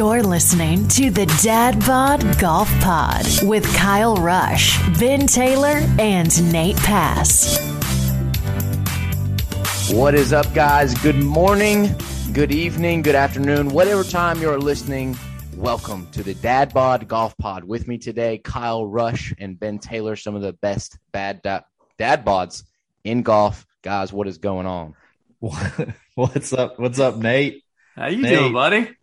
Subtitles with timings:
[0.00, 6.78] You're listening to the Dad Bod Golf Pod with Kyle Rush, Ben Taylor, and Nate
[6.78, 7.60] Pass.
[9.92, 10.94] What is up, guys?
[11.02, 11.94] Good morning,
[12.32, 15.18] good evening, good afternoon, whatever time you're listening.
[15.54, 17.64] Welcome to the Dad Bod Golf Pod.
[17.64, 21.60] With me today, Kyle Rush and Ben Taylor, some of the best bad da-
[21.98, 22.64] dad bods
[23.04, 23.66] in golf.
[23.82, 24.94] Guys, what is going on?
[26.14, 26.78] What's up?
[26.78, 27.64] What's up, Nate?
[27.96, 28.38] How you Nate.
[28.38, 28.96] doing, buddy?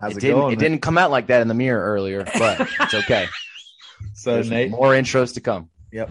[0.00, 0.70] How's it, it didn't, going, it man?
[0.70, 3.26] didn't come out like that in the mirror earlier, but it's okay.
[4.14, 5.70] So There's Nate, more intros to come.
[5.92, 6.10] yep,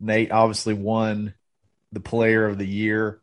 [0.00, 1.34] Nate obviously won
[1.92, 3.20] the Player of the Year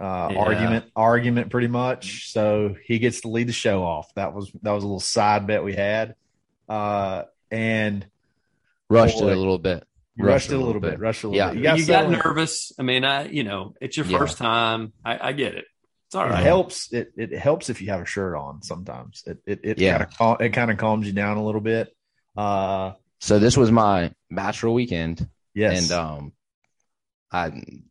[0.00, 0.38] uh, Yeah.
[0.38, 0.84] argument.
[0.96, 2.32] Argument, pretty much.
[2.32, 4.12] So he gets to lead the show off.
[4.14, 6.16] That was that was a little side bet we had,
[6.68, 8.04] uh, and
[8.90, 9.28] Rushed Boy.
[9.28, 9.84] it a little bit.
[10.16, 10.98] you rushed it a little bit.
[11.00, 11.50] Rushed it a little Yeah.
[11.52, 11.78] bit.
[11.78, 12.72] You, gotta got nervous.
[12.78, 14.18] I mean, I you know, it's your Yeah.
[14.18, 14.92] first time.
[15.04, 15.64] I, I get it.
[16.14, 16.92] It's all It helps.
[16.92, 18.62] It it helps if you have a shirt on.
[18.62, 19.98] Sometimes it it it Yeah.
[19.98, 21.92] kind of cal- it kind of calms you down a little bit.
[22.36, 25.90] Uh, So this was my bachelor weekend, yes.
[25.90, 26.32] and um,
[27.32, 27.84] I'm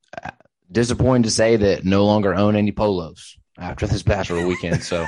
[0.71, 4.83] disappointed to say that no longer own any polos after this bachelor weekend.
[4.83, 5.05] So,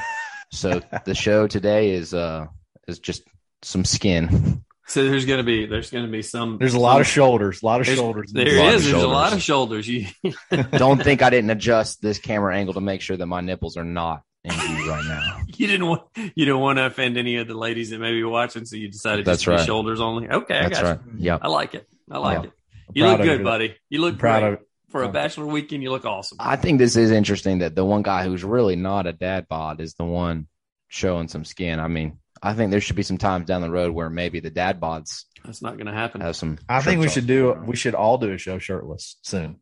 [0.51, 2.47] so the show today is uh
[2.87, 3.23] is just
[3.61, 4.64] some skin.
[4.87, 6.57] So there's gonna be there's gonna be some.
[6.59, 7.63] There's a lot of shoulders.
[7.63, 8.31] A lot of shoulders.
[8.31, 8.91] There A lot of is.
[8.91, 9.87] There's a lot of shoulders.
[9.87, 10.07] You
[10.71, 13.83] Don't think I didn't adjust this camera angle to make sure that my nipples are
[13.83, 15.41] not in view right now.
[15.57, 16.03] you didn't want
[16.35, 18.89] you don't want to offend any of the ladies that may be watching, so you
[18.89, 19.65] decided That's just to be right.
[19.65, 20.29] shoulders only.
[20.29, 20.99] Okay, I got right.
[21.07, 21.13] you.
[21.25, 21.39] Yep.
[21.43, 21.87] I like it.
[22.11, 22.47] I like Yeah.
[22.49, 22.51] it.
[22.93, 23.43] You look good, you.
[23.43, 23.75] buddy.
[23.89, 24.53] You look I'm proud great.
[24.53, 26.37] of For a bachelor weekend, you look awesome.
[26.39, 29.81] I think this is interesting that the one guy who's really not a dad bod
[29.81, 30.47] is the one
[30.89, 31.79] showing some skin.
[31.79, 34.49] I mean, I think there should be some times down the road where maybe the
[34.51, 36.21] dad bods That's not gonna happen.
[36.21, 36.57] have some.
[36.69, 37.53] I think we shirts should do.
[37.65, 39.57] We should all do a show shirtless soon.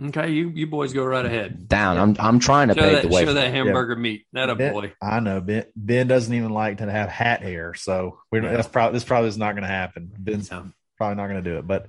[0.00, 1.66] Okay, you you boys go right ahead.
[1.68, 1.98] down.
[1.98, 3.22] I'm I'm trying to Show pave that the way.
[3.22, 3.54] show for that it.
[3.54, 4.26] hamburger meat.
[4.32, 4.92] That a Ben- boy.
[5.02, 5.64] I know Ben.
[5.74, 8.52] Ben doesn't even like to have hat hair, so we're Yeah.
[8.52, 10.12] that's probably this probably is not going to happen.
[10.16, 10.70] Ben's No.
[10.96, 11.88] probably not going to do it, but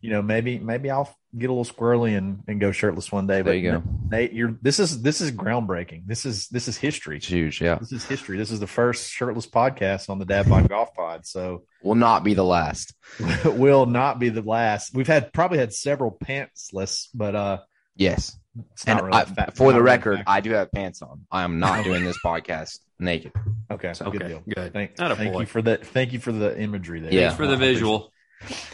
[0.00, 3.36] you know maybe maybe I'll get a little squirrely and, and go shirtless one day.
[3.42, 3.82] There but you go.
[4.10, 4.32] Nate.
[4.32, 6.06] You're this is this is groundbreaking.
[6.06, 7.16] This is this is history.
[7.18, 7.60] It's huge.
[7.60, 8.38] Yeah, This is history.
[8.38, 12.24] This is the first shirtless podcast on the Dad Bod Golf Pod, so will not
[12.24, 12.94] be the last.
[13.44, 14.94] will not be the last.
[14.94, 17.58] We've had probably had several pantsless, but uh,
[17.96, 18.38] Yes,
[18.72, 20.28] it's and really I, a fa- for not the really record, fact.
[20.28, 21.26] I do have pants on.
[21.32, 23.32] I am not doing this podcast naked.
[23.70, 24.42] okay, So- good Okay, deal.
[24.48, 24.72] good.
[24.72, 25.84] Thank, Atta thank you for that.
[25.84, 27.12] Thank you for the imagery there.
[27.12, 27.20] Yeah.
[27.28, 28.12] Thanks for the I appreciate visual.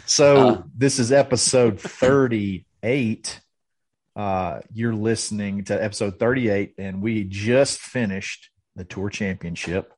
[0.05, 3.41] So Uh, this is episode 38.
[4.15, 9.91] Uh, you're listening to episode 38, and we just finished the tour championship.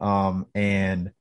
[0.00, 1.12] Um, and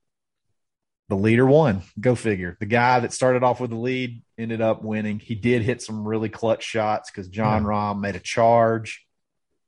[1.09, 1.81] the leader won.
[1.99, 2.55] Go figure.
[2.59, 5.19] The guy that started off with the lead ended up winning.
[5.19, 9.05] He did hit some really clutch shots because Jon Rahm made a charge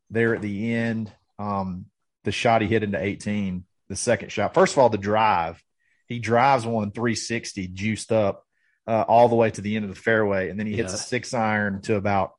[0.09, 1.11] there at the end.
[1.39, 1.87] Um,
[2.23, 4.53] the shot he hit into 18, the second shot.
[4.53, 5.61] First of all, the drive.
[6.11, 8.43] He drives one 360 juiced up
[8.85, 10.95] uh, all the way to the end of the fairway, and then he hits Yeah.
[10.95, 12.33] a six iron to about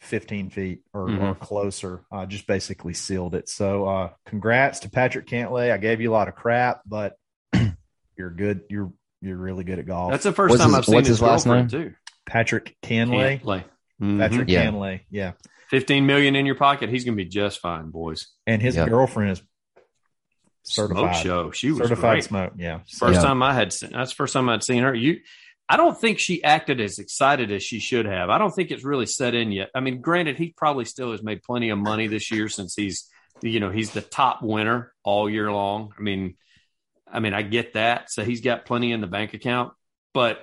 [0.00, 1.22] 15 feet or, Mhm.
[1.22, 2.04] or closer.
[2.12, 3.48] Uh, just basically sealed it.
[3.48, 5.70] So, uh, congrats to Patrick Cantlay.
[5.72, 7.16] I gave you a lot of crap, but
[8.16, 8.62] you're good.
[8.68, 10.10] You're you're really good at golf.
[10.10, 11.94] That's the first What's time his- I've seen what's his, his last girlfriend too.
[12.26, 13.40] Patrick Cantlay.
[13.40, 13.64] Cantlay.
[14.02, 14.18] Mhm.
[14.18, 14.66] Patrick Yeah.
[14.66, 15.00] Cantlay.
[15.10, 15.32] Yeah,
[15.70, 16.90] Fifteen million in your pocket.
[16.90, 18.26] He's gonna be just fine, boys.
[18.46, 18.88] and his Yep.
[18.90, 19.42] girlfriend is
[20.64, 21.50] Smoke show.
[21.50, 22.24] She was certified great.
[22.24, 22.52] smoke.
[22.56, 22.80] Yeah.
[22.98, 23.22] First Yeah.
[23.26, 23.90] time I had seen.
[23.92, 24.94] That's the first time I'd seen her.
[24.94, 25.20] You.
[25.68, 28.28] I don't think she acted as excited as she should have.
[28.30, 29.70] I don't think it's really set in yet.
[29.74, 33.08] I mean, granted, he probably still has made plenty of money this year since he's,
[33.42, 35.92] you know, he's the top winner all year long.
[35.98, 36.36] I mean,
[37.10, 38.10] I mean, I get that.
[38.10, 39.72] So he's got plenty in the bank account,
[40.12, 40.40] but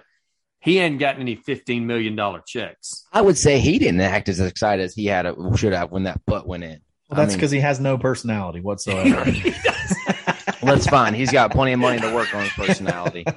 [0.60, 3.06] he hadn't gotten any fifteen million dollar checks.
[3.12, 6.04] I would say he didn't act as excited as he had it, should have when
[6.04, 6.80] that butt went in.
[7.10, 9.24] Well, that's I mean- because he has no personality whatsoever.
[9.34, 10.01] Well,
[10.62, 11.14] that's fine.
[11.14, 13.26] He's got plenty of money to work on his personality.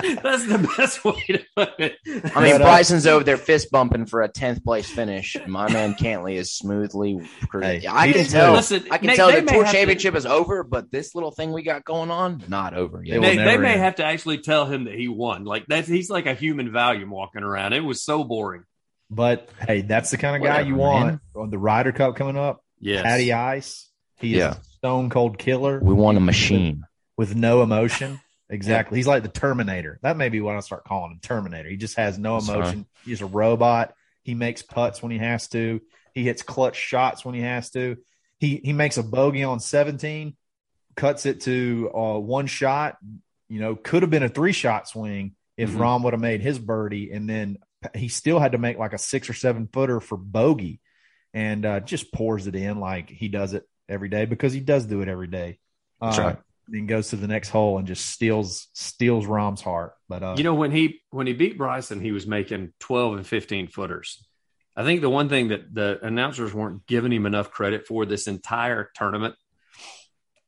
[0.00, 1.96] That's the best way to put it.
[2.34, 5.36] I mean, But, uh, Bryson's over there fist bumping for a tenth place finish.
[5.46, 7.20] My man Cantlay is smoothly.
[7.52, 8.54] Hey, I can tell.
[8.54, 11.30] Listen, I can Nate, tell the tour have to- championship is over, but this little
[11.30, 13.18] thing we got going on, not over yet.
[13.18, 13.80] It They, they may end.
[13.82, 15.44] have to actually tell him that he won.
[15.44, 17.72] Like that's he's like a human volume walking around.
[17.72, 18.64] It was so boring.
[19.10, 22.36] but hey, that's the kind of guy Whatever, you want on the Ryder Cup coming
[22.36, 22.64] up.
[22.80, 23.02] Yes.
[23.04, 23.88] Patty Ice.
[24.16, 24.54] He Yeah.
[24.54, 26.84] a stone cold killer We want a machine.
[27.16, 28.20] with no emotion.
[28.50, 28.96] Exactly.
[28.98, 29.98] He's like the Terminator.
[30.02, 31.68] That may be what I start calling him Terminator.
[31.68, 32.86] He just has no emotion.
[33.04, 33.92] He's a robot.
[34.22, 35.80] He makes putts when he has to.
[36.14, 37.96] He hits clutch shots when he has to.
[38.38, 40.36] He he makes a bogey on 17,
[40.96, 42.96] cuts it to uh, one shot.
[43.48, 45.76] You know, could have been a three shot swing if Mhm.
[45.78, 47.58] Rahm would have made his birdie, and then
[47.94, 50.80] he still had to make like a six or seven footer for bogey,
[51.34, 54.84] and uh, just pours it in like he does it every day because he does
[54.84, 55.58] do it every day.
[56.00, 56.36] Uh, That's right.
[56.70, 59.94] Then goes to the next hole and just steals steals Rahm's heart.
[60.08, 63.26] But uh, You know, when he when he beat Bryson, he was making twelve and
[63.26, 64.22] fifteen footers.
[64.76, 68.28] I think the one thing that the announcers weren't giving him enough credit for this
[68.28, 69.34] entire tournament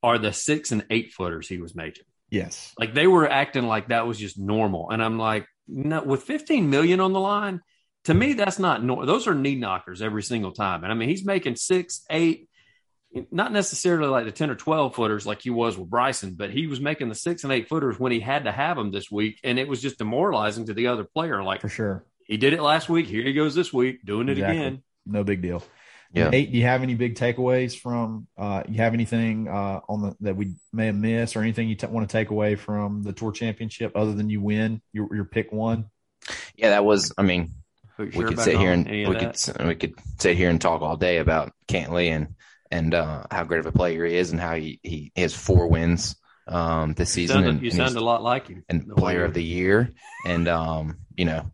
[0.03, 2.05] are the six and eight footers he was making.
[2.31, 6.23] yes, Like they were acting like that was just normal, and I'm like, no, with
[6.23, 7.61] 15 million on the line,
[8.05, 9.07] to me that's not normal.
[9.07, 12.49] Those are knee knockers every single time, and I mean he's making six, eight,
[13.31, 16.67] not necessarily like the 10 or 12 footers like he was with Bryson, but he
[16.67, 19.41] was making the six and eight footers when he had to have them this week,
[19.43, 21.43] and it was just demoralizing to the other player.
[21.43, 22.05] Like for sure.
[22.25, 24.59] he did it last week, here he goes this week doing it Exactly.
[24.59, 24.83] again.
[25.07, 25.63] No big deal.
[26.13, 26.29] Yeah.
[26.31, 28.27] Nate, do you have any big takeaways from?
[28.37, 31.77] Uh, you have anything uh, on the that we may have missed, or anything you
[31.77, 35.25] t- want to take away from the tour championship other than you win your your
[35.25, 35.87] pick one?
[36.57, 37.13] Yeah, that was.
[37.17, 37.55] I mean,
[37.97, 39.55] we shirt could sit here and we that?
[39.57, 42.35] could we could sit here and talk all day about Cantlay and
[42.71, 45.67] and uh, how great of a player he is and how he he has four
[45.69, 48.65] wins um, this You season sound, and, you and sound a lot like him.
[48.69, 49.91] and player of the year.
[50.27, 51.51] And um you know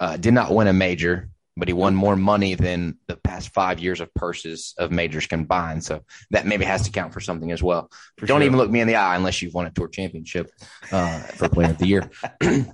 [0.00, 3.80] uh, did not win a major but he won more money than the past five
[3.80, 5.82] years of purses of majors combined.
[5.82, 7.90] So that maybe has to count for something as well.
[8.16, 8.46] For don't sure.
[8.46, 10.52] even look me in the eye unless you've won a tour championship
[10.92, 12.10] uh, for player of the year.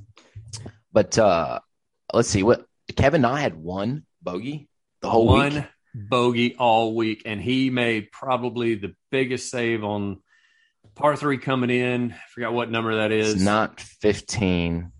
[0.93, 1.61] But uh
[2.12, 4.69] let's see what kevin na had one bogey
[5.00, 5.64] the whole one week
[5.94, 10.20] bogey all week, and he made probably the biggest save on
[10.94, 12.12] par three coming in.
[12.12, 13.35] I forgot what number that is.
[13.35, 14.91] it's not 15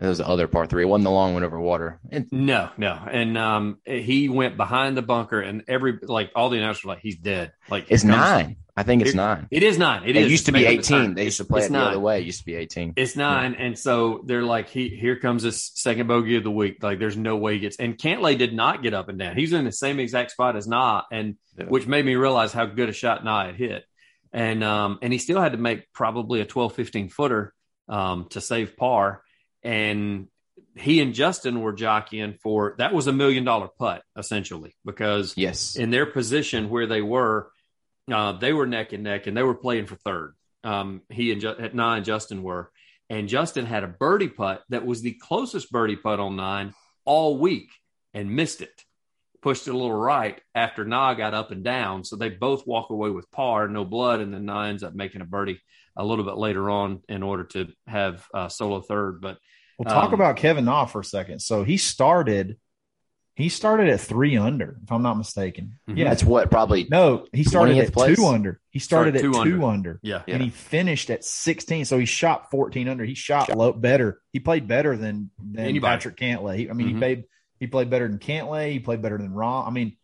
[0.00, 2.70] it was the other part three it wasn't the long one over water it, No,
[2.78, 6.92] no, and um, he went behind the bunker, and every like all the announcers were
[6.94, 7.52] like he's dead.
[7.68, 10.02] Like it's nine i think it's It- nine It is nine.
[10.04, 10.30] It It, is.
[10.30, 11.14] used to be Make up the 18.
[11.14, 11.88] They used to play it's it the nine.
[11.88, 12.20] other way.
[12.20, 12.94] It used to be 18.
[12.96, 16.82] It's nine, and so they're like, he here comes this second bogey of the week.
[16.82, 17.76] Like, there's no way he gets.
[17.76, 19.36] And Cantlay did not get up and down.
[19.36, 21.66] He's in the same exact spot as Na, and Yeah.
[21.66, 23.84] which made me realize how good a shot Na had hit.
[24.32, 27.52] And um, and he still had to make probably a 12, 15 footer
[27.88, 29.22] um, to save par.
[29.62, 30.28] And
[30.76, 35.74] he and Justin were jockeying for that was a million dollar putt essentially because Yes.
[35.76, 37.50] in their position where they were,
[38.12, 40.34] uh, they were neck and neck, and they were playing for third.
[40.64, 42.70] Um, he and Ju- nine and Justin were,
[43.08, 46.74] and Justin had a birdie putt that was the closest birdie putt on nine
[47.04, 47.70] all week
[48.14, 48.84] and missed it.
[49.42, 52.90] Pushed it a little right after Na got up and down, so they both walk
[52.90, 55.58] away with par, no blood, and then Na ends up making a birdie
[55.96, 59.20] a little bit later on in order to have uh, solo third.
[59.22, 59.38] But
[59.78, 61.40] Well, talk Um, about Kevin Na for a second.
[61.40, 62.58] So he started,
[63.40, 65.78] he started at three under, if I'm not mistaken.
[65.88, 65.96] Mhm.
[65.98, 66.86] Yeah, That's what probably.
[66.90, 68.16] no, he started at place?
[68.16, 68.60] two under.
[68.70, 69.66] He started, Started at two two under.
[69.66, 70.34] under, yeah, Yeah.
[70.34, 71.84] and he finished at 16.
[71.84, 73.04] So he shot 14 under.
[73.04, 74.20] He shot low better.
[74.32, 75.90] He played better than than Anybody.
[75.92, 76.56] Patrick Cantlay.
[76.58, 76.90] He- I mean, Mhm.
[76.92, 77.24] he played
[77.58, 78.72] he played better than Cantlay.
[78.72, 79.66] He played better than Rahm.
[79.66, 79.96] I mean,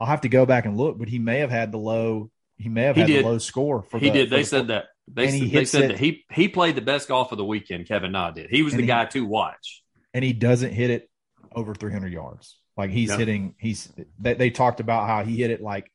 [0.00, 2.30] I'll have to go back and look, but he may have had the low.
[2.58, 3.24] He may have He had did.
[3.24, 4.28] the low score for he the- did.
[4.28, 4.86] for They the- said that.
[5.08, 7.38] They, And he said- they said it- that he he played the best golf of
[7.38, 7.86] the weekend.
[7.86, 8.50] Kevin Na did.
[8.50, 9.84] He was And the he- guy to watch.
[10.12, 11.08] and he doesn't hit it
[11.54, 12.58] over 300 yards.
[12.76, 13.16] Like he's No.
[13.18, 15.90] hitting, he's they, they talked about how he hit it like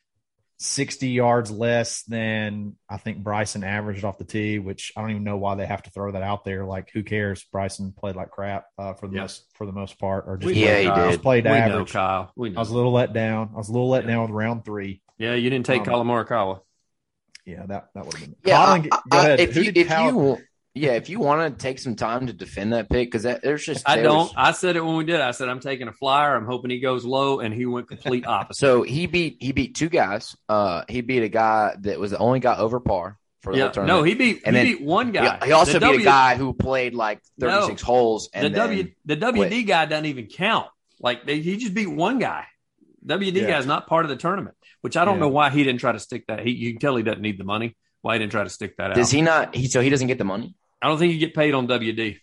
[0.57, 5.23] 60 yards less than I think Bryson averaged off the tee, which I don't even
[5.23, 6.65] know why they have to throw that out there.
[6.65, 7.43] Like, who cares?
[7.51, 9.21] Bryson played like crap uh, for the Yeah.
[9.21, 11.21] most for the most part, or just We Yeah, know, he did.
[11.23, 11.91] played we know, average.
[11.93, 12.31] Kyle.
[12.35, 12.57] We know.
[12.57, 13.51] I was a little let down.
[13.53, 14.11] I was a little let Yeah.
[14.11, 15.01] down with round three.
[15.17, 16.61] yeah, you didn't take Um, Collin Morikawa.
[17.45, 18.35] Yeah, that that would have been.
[18.45, 18.65] Yeah.
[18.65, 19.39] Collin, I- go ahead.
[19.39, 20.37] if Who you, did if Kyle- you,
[20.73, 23.87] yeah, if you want to take some time to defend that pick, because there's just
[23.87, 24.17] I don't.
[24.27, 25.19] was- I said it when we did.
[25.19, 26.35] I said I'm taking a flyer.
[26.35, 28.59] I'm hoping he goes low, and he went complete opposite.
[28.59, 30.35] so he beat he beat two guys.
[30.47, 33.63] Uh, he beat a guy that was the only guy over par for the yeah,
[33.65, 33.99] whole tournament.
[33.99, 34.41] no, he beat.
[34.45, 35.39] And he then- beat one guy.
[35.41, 37.49] He, he also The beat W- a guy who played like No.
[37.61, 40.67] 36 holes and the W the WD guy doesn't even count.
[40.99, 42.45] Like they, he just beat one guy.
[43.05, 43.47] WD Yeah.
[43.47, 45.21] guy's not part of the tournament, which I don't Yeah.
[45.21, 46.45] know why he didn't try to stick that.
[46.45, 47.75] He you can tell he doesn't need the money.
[48.03, 48.95] Why he didn't try to stick that out?
[48.95, 49.55] does he not?
[49.55, 52.17] He so he doesn't get the money I don't think you get paid on WD.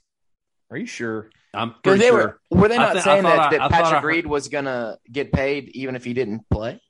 [0.71, 1.31] Are you sure?
[1.55, 2.41] I'm because pretty they sure.
[2.50, 4.49] were were they not thi- I saying that, I- that I Patrick heard- Reed was
[4.49, 6.81] gonna get paid even if he didn't play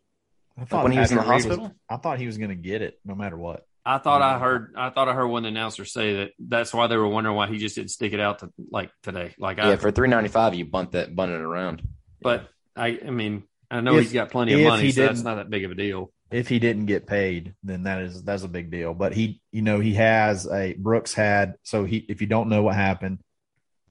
[0.57, 1.75] I like when he was in the Patrick Reed hospital?
[1.89, 3.65] I thought he was going to get it no matter what.
[3.87, 4.75] I thought I heard.
[4.77, 7.37] I thought I heard one of the announcers say that that's why they were wondering
[7.37, 9.35] why he just didn't stick it out to like today.
[9.39, 11.83] Like I, yeah, for 395 you bunt that bunt it around.
[12.21, 15.21] but I, I mean, I know If- he's got plenty of money, he so that's
[15.21, 16.13] didn't- not that big of a deal.
[16.31, 18.95] If he didn't get paid, then that is that's a big deal.
[18.95, 22.63] But he, you know, he has a Brooks had so he if you don't know
[22.63, 23.21] what happened,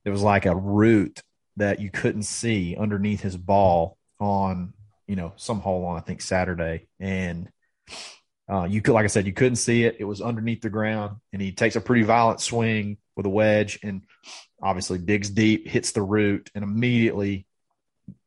[0.04, 1.22] there was like a root
[1.58, 4.74] that you couldn't see underneath his ball on
[5.08, 7.50] you know some hole on I think Saturday, and
[8.50, 9.98] uh, you could like I said you couldn't see it.
[10.00, 13.80] It was underneath the ground, and he takes a pretty violent swing with a wedge,
[13.84, 14.04] and
[14.62, 17.48] obviously digs deep, hits the root, and immediately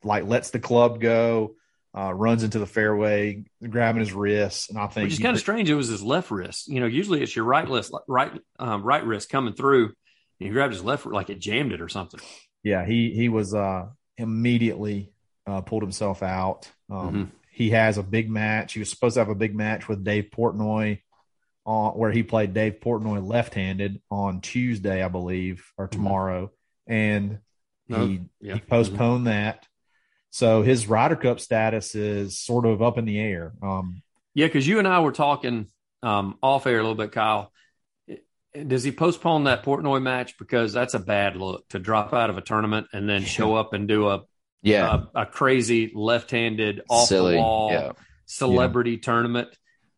[0.02, 1.54] like lets the club go
[1.96, 5.40] uh, runs into the fairway, grabbing his wrist, and I think Which is kind of
[5.40, 5.68] strange.
[5.68, 6.68] It was his left wrist.
[6.68, 9.92] You know, usually it's your right wrist, right, um, right wrist coming through.
[10.38, 12.20] He grabbed his left, like it jammed it or something.
[12.62, 15.12] yeah, he he was uh, immediately
[15.46, 16.70] uh, pulled himself out.
[16.90, 17.28] Um, Mhm.
[17.52, 18.72] He has a big match.
[18.72, 21.00] He was supposed to have a big match with Dave Portnoy,
[21.66, 26.52] on where he played Dave Portnoy left-handed on Tuesday, I believe, or tomorrow,
[26.86, 27.40] and
[27.86, 28.54] he No, yeah.
[28.54, 29.66] he postponed that.
[30.30, 33.52] So his Ryder Cup status is sort of up in the air.
[33.62, 34.02] Um,
[34.34, 35.66] Yeah, because you and I were talking
[36.02, 37.52] um, off air a little bit, Kyle.
[38.66, 42.38] Does he postpone that Portnoy match because that's a bad look to drop out of
[42.38, 44.22] a tournament and then show up and do a
[44.62, 45.02] Yeah.
[45.14, 47.34] a, a crazy left-handed off Silly.
[47.34, 47.92] the wall Yeah.
[48.26, 49.48] celebrity tournament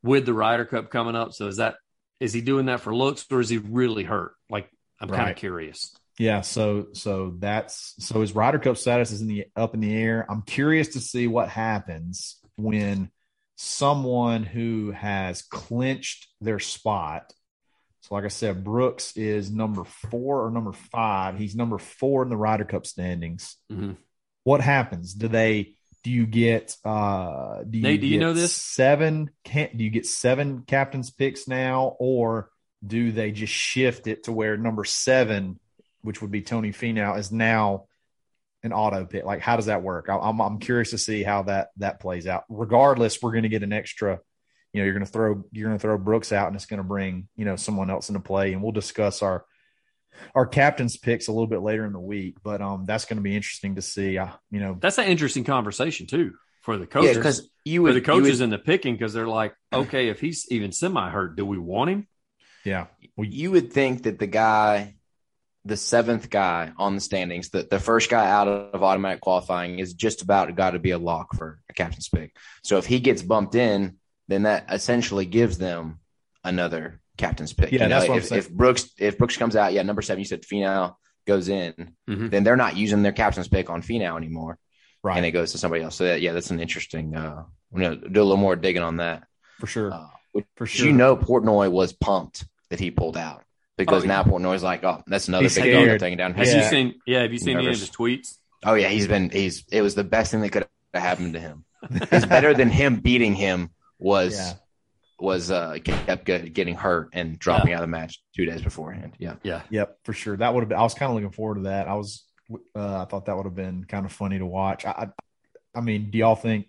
[0.03, 1.33] with the Ryder Cup coming up?
[1.33, 1.77] So is that
[2.21, 4.33] is he doing that for looks or is he really hurt?
[4.51, 4.69] Like
[5.01, 5.95] I'm kind of curious.
[6.19, 9.95] Yeah, so so that's so his Ryder Cup status is in the up in the
[9.95, 10.27] air.
[10.29, 13.11] I'm curious to see what happens when
[13.57, 17.33] someone who has clinched their spot.
[18.03, 21.39] So, like I said, Brooks is number four or number five.
[21.39, 23.57] He's number four in the Ryder Cup standings.
[23.71, 23.97] Mhm.
[24.45, 25.15] What happens?
[25.15, 25.77] Do they?
[26.03, 26.77] Do you get?
[26.85, 28.55] uh Do you, Nate, do you know this?
[28.55, 29.31] Seven?
[29.45, 32.51] Can't do you get seven captains picks now, or
[32.85, 35.61] do they just shift it to where number seven
[36.03, 37.87] which would be Tony Finau, is now
[38.63, 39.25] an auto pick.
[39.25, 40.09] Like, how does that work?
[40.09, 42.45] I- I'm I'm curious to see how that that plays out.
[42.49, 44.21] Regardless, we're going to get an extra.
[44.73, 46.79] You know, you're going to throw you're going to throw Brooks out, and it's going
[46.79, 49.45] to bring you know someone else into play, and we'll discuss our
[50.35, 52.37] our captain's picks a little bit later in the week.
[52.43, 54.19] But um, that's going to be interesting to see.
[54.19, 56.33] Uh, you know, That's an interesting conversation too
[56.63, 57.17] for the Yeah, coaches.
[57.17, 60.09] because you for would the you coaches would- in the picking because they're like, okay,
[60.09, 62.07] if he's even semi hurt, do we want him?
[62.65, 64.95] yeah, we, you would think that the guy,
[65.65, 69.95] the seventh guy on the standings, the, the first guy out of automatic qualifying is
[69.95, 72.35] just about got to be a lock for a captain's pick.
[72.65, 76.01] So if he gets bumped in, then that essentially gives them
[76.45, 77.71] another captain's pick.
[77.71, 78.39] Yeah, You know, that's what I'm if, saying.
[78.41, 82.31] if Brooks if Brooks comes out, yeah, number seven, you said Finau goes in, Mhm.
[82.31, 84.59] then they're not using their captain's pick on Finau anymore,
[85.05, 85.95] right and it goes to somebody else.
[85.95, 87.15] So that, yeah, that's an interesting.
[87.15, 89.25] Uh, you know, do a little more digging on that.
[89.61, 90.87] for sure, Uh, for sure.
[90.87, 93.45] you know Portnoy was pumped that he pulled out
[93.87, 96.35] because Oh, now Portnoy's like, oh, that's another He's big dog I'm taking down.
[96.35, 96.57] Have Yeah.
[96.57, 96.95] you seen?
[97.07, 98.39] Yeah, have you seen any of his tweets?
[98.65, 101.41] Oh yeah, he's been he's it was the best thing that could have happened to
[101.41, 101.65] him.
[101.91, 104.53] It's better than him beating him was Yeah.
[105.19, 109.15] was uh kept getting hurt and dropping out of the match two days beforehand.
[109.19, 109.35] Yeah.
[109.43, 110.37] Yeah, Yep, for sure.
[110.37, 110.79] That would have been.
[110.79, 111.89] I was kind of looking forward to that.
[111.89, 112.25] I was.
[112.77, 114.85] Uh, I thought that would have been kind of funny to watch.
[114.85, 114.91] I,
[115.75, 116.69] I, I mean, do y'all think?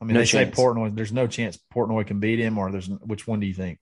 [0.00, 0.56] I mean, No they chance.
[0.56, 0.94] say Portnoy.
[0.96, 3.80] There's no chance Portnoy can beat him, or there's which one do you think?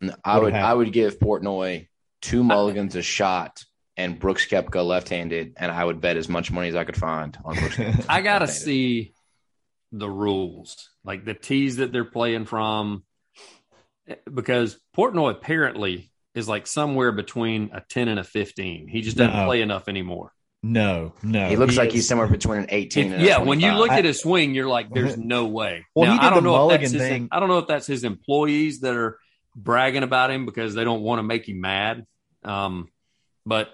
[0.00, 0.60] No, I Would've would.
[0.60, 1.86] I would give Portnoy
[2.20, 3.62] two mulligans a shot
[3.96, 7.36] and Brooks Koepka left-handed, and I would bet as much money as I could find
[7.44, 7.76] on Brooks.
[7.76, 9.12] Koepka I gotta see
[9.92, 13.02] the rules, like the tees that they're playing from,
[14.32, 18.88] because Portnoy apparently is like somewhere between a ten and a fifteen.
[18.88, 19.46] He just doesn't No.
[19.46, 20.32] play enough anymore.
[20.62, 21.48] No, no.
[21.48, 23.90] He looks like is- he's somewhere between an 18 and a yeah, when you look
[23.90, 26.42] I- at his swing, you're like, "There's no way." Well, Now, he did I don't
[26.44, 27.28] the know if that's mulligan his, thing.
[27.32, 29.18] I don't know if that's his employees that are
[29.56, 32.06] bragging about him because they don't want to make him mad.
[32.44, 32.88] Um,
[33.46, 33.68] but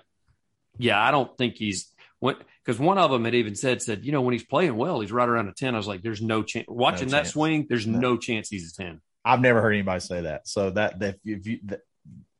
[0.79, 4.23] yeah, I don't think he's because one of them had even said said you know
[4.23, 5.75] when he's playing well, he's right around a ten.
[5.75, 7.31] I was like, "There's no chance." Watching that chance.
[7.33, 7.99] swing, there's No.
[7.99, 8.17] no.
[8.17, 9.01] chance he's a ten.
[9.25, 10.49] I've never heard anybody say that.
[10.49, 11.81] So that that if you that,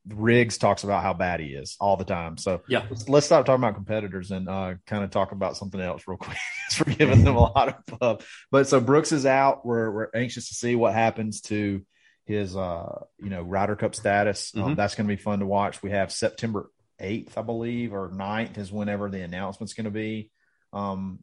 [0.07, 2.37] Riggs talks about how bad he is all the time.
[2.37, 5.81] So Yeah, let's, let's stop talking about competitors and uh, kind of talk about something
[5.81, 6.37] else real quick.
[6.85, 8.23] We're giving them a lot of pub.
[8.49, 9.65] But so Brooks is out.
[9.65, 11.85] We're we're anxious to see what happens to
[12.27, 14.53] his uh you know Ryder Cup status.
[14.55, 14.75] Um, Mhm.
[14.75, 15.81] that's going to be fun to watch.
[15.81, 16.69] We have September
[16.99, 20.31] eighth, I believe, or 9th is whenever the announcement's going to be.
[20.73, 21.19] Um,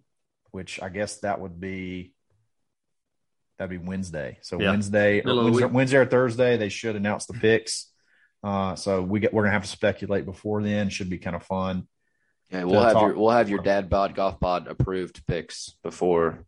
[0.53, 2.15] which I guess that would be
[3.59, 4.39] that'd be Wednesday.
[4.43, 4.71] So Yeah.
[4.71, 5.67] Wednesday, or Middle of the Wednesday.
[5.75, 7.91] Wednesday or Thursday, they should announce the picks.
[8.43, 10.89] Uh, so we get we're gonna have to speculate before then.
[10.91, 11.87] Should be kind of fun.
[12.51, 16.45] Yeah, we'll have talk- your we'll have your dad bod golf pod approved picks before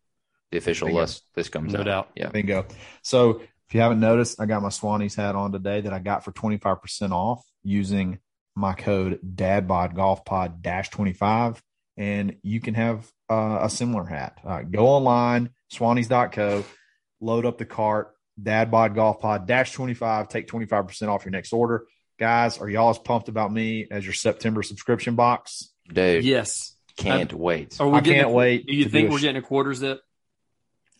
[0.50, 1.00] the official Bingo.
[1.00, 1.84] list this comes No out.
[1.86, 2.10] doubt.
[2.14, 2.28] Yeah.
[2.28, 2.66] Bingo.
[3.02, 6.24] So if you haven't noticed, I got my Swannies hat on today that I got
[6.24, 8.20] for 25% off using
[8.54, 11.62] my code DADBOD Golf Pod dash 25.
[11.96, 14.38] And you can have uh, a similar hat.
[14.44, 16.64] Uh, go online, swannies.co,
[17.20, 21.86] load up the cart, DadBod Golf Pod dash 25, take 25% off your next order.
[22.18, 25.72] Guys, are y'all as pumped about me as your September subscription box?
[25.88, 26.74] Dude, yes.
[26.96, 27.80] can't wait.
[27.80, 30.00] Are we I can't a- wait Do you think we're sh- getting a quarter zip?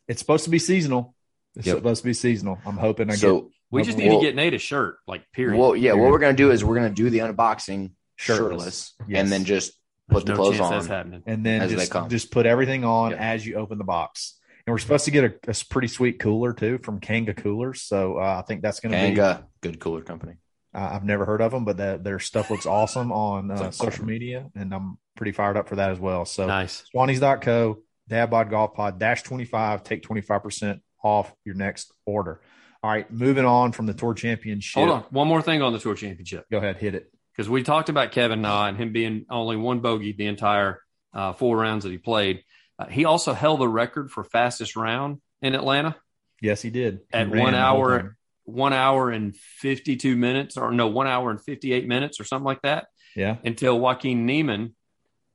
[0.09, 1.16] It's supposed to be seasonal.
[1.57, 1.77] It's Yep.
[1.77, 2.59] supposed to be seasonal.
[2.67, 5.23] I'm hoping I get So We just need Well- to get Nate a shirt, like
[5.33, 5.59] period.
[5.59, 8.95] well, yeah, what we're gonna do is we're gonna do the unboxing shirtless, Shirtless.
[9.09, 9.21] Yes.
[9.23, 9.73] and then just
[10.09, 10.71] There's put the no clothes on.
[10.71, 11.23] that's happening.
[11.27, 12.09] and then as they just come.
[12.09, 13.17] just put everything on Yeah.
[13.19, 14.39] as you open the box.
[14.67, 17.83] And we're supposed to get a, a pretty sweet cooler too from Kanga Coolers.
[17.83, 19.17] So uh, I think that's going to be.
[19.17, 20.35] Kanga, good cooler company.
[20.75, 24.05] Uh, I've never heard of them, but that, their stuff looks awesome on uh, social
[24.05, 26.25] media, and I'm pretty fired up for that as well.
[26.25, 26.85] So Nice.
[26.95, 27.79] Swannies.co,
[28.11, 32.41] Dadbod Golf Pod, dash 25, take 25% off your next order.
[32.83, 34.75] All right, moving on from the Tour Championship.
[34.79, 35.03] Hold on.
[35.11, 36.45] One more thing on the tour championship.
[36.51, 37.11] Go ahead, hit it.
[37.33, 40.81] because we talked about Kevin Na and him being only one bogey the entire
[41.15, 42.43] uh, four rounds that he played.
[42.79, 45.97] Uh, he also held the record for fastest round in Atlanta
[46.43, 47.01] Yes, he did.
[47.13, 51.89] He at one hour, one hour and fifty-two minutes, or no, one hour and fifty-eight
[51.89, 54.75] minutes, or something like that, Yeah, until Joaquin Niemann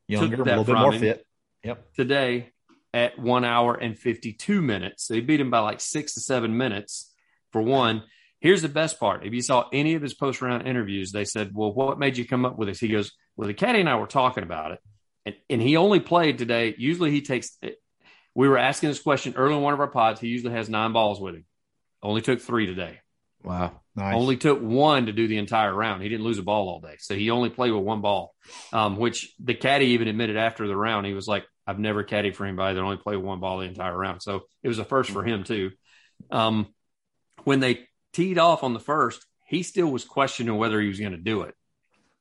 [0.07, 1.01] younger, a little bit more him.
[1.01, 1.25] fit.
[1.63, 1.93] Yep.
[1.95, 2.51] today
[2.93, 5.05] at one hour and 52 minutes.
[5.07, 7.13] So he beat him by like six to seven minutes
[7.51, 8.03] for one.
[8.39, 9.25] Here's the best part.
[9.25, 12.27] If you saw any of his post round interviews, they said, Well, what made you
[12.27, 12.79] come up with this?
[12.79, 14.79] He goes, Well, the caddy and I were talking about it.
[15.25, 16.73] And, and he only played today.
[16.77, 17.57] Usually he takes,
[18.33, 20.19] we were asking this question early in one of our pods.
[20.19, 21.45] He usually has nine balls with him.
[22.01, 22.99] Only took three today.
[23.43, 23.79] Wow.
[23.95, 24.15] Nice.
[24.15, 26.01] Only took one to do the entire round.
[26.01, 26.95] He didn't lose a ball all day.
[26.99, 28.33] So he only played with one ball,
[28.71, 31.05] um, which the caddy even admitted after the round.
[31.05, 33.97] He was like, I've never caddied for anybody that only played one ball the entire
[33.97, 34.21] round.
[34.21, 35.71] So it was a first for him, too.
[36.29, 36.67] Um,
[37.45, 41.13] when they teed off on the first, he still was questioning whether he was going
[41.13, 41.55] to do it.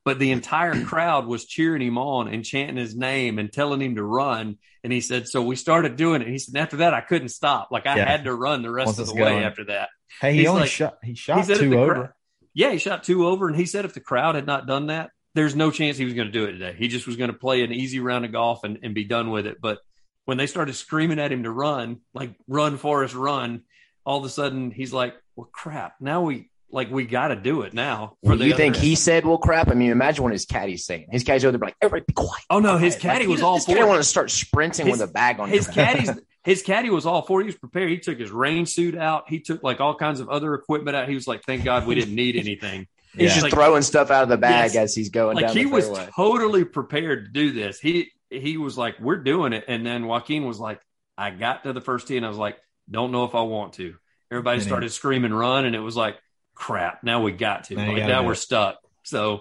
[0.04, 3.96] But the entire crowd was cheering him on and chanting his name and telling him
[3.96, 4.56] to run.
[4.82, 6.28] And he said, So we started doing it.
[6.28, 7.68] He said, After that, I couldn't stop.
[7.70, 8.08] Like I Yeah.
[8.08, 9.44] had to run the rest Once of the way going.
[9.44, 9.90] after that.
[10.20, 10.96] hey, he he's only like- shot.
[11.02, 11.94] He He shot if two over.
[11.94, 12.08] crowd-
[12.54, 15.10] yeah, he shot two over, and he said if the crowd had not done that,
[15.34, 16.74] there's no chance he was going to do it today.
[16.76, 19.30] He just was going to play an easy round of golf and, and be done
[19.30, 19.58] with it.
[19.60, 19.78] But
[20.24, 23.62] when they started screaming at him to run, like run, Forrest, run,
[24.04, 25.94] all of a sudden he's like, "Well, crap!
[26.00, 28.94] Now we like we got to do it now." for Well, you think other- he
[28.94, 29.68] said, "Well, crap"?
[29.68, 31.08] I mean, imagine what his caddy's saying.
[31.10, 33.60] His caddy's over there, like, "Everybody, be quiet." Oh no, his caddy he was all
[33.60, 33.86] for it.
[33.86, 36.10] want to start sprinting His- with a bag on his caddy's
[36.44, 37.44] his caddy was all for it.
[37.44, 37.90] He was prepared.
[37.90, 39.24] He took his rain suit out.
[39.28, 41.08] He took like all kinds of other equipment out.
[41.08, 43.28] He was like, "Thank God we didn't need anything." He's Yeah.
[43.28, 44.90] just Like- throwing stuff out of the bag Yes.
[44.90, 47.80] as he's going like down he the was totally prepared to do this.
[47.80, 50.80] He he was like, "We're doing it," and then Joaquin was like,
[51.18, 52.56] "I got to the first tee and I was like,
[52.88, 53.94] don't know if I want to."
[54.30, 56.16] Everybody And he- started screaming, "Run!" and it was like,
[56.54, 57.02] "Crap!
[57.02, 57.74] Now we got to.
[57.74, 58.36] Now like now we're it.
[58.36, 59.40] stuck." So,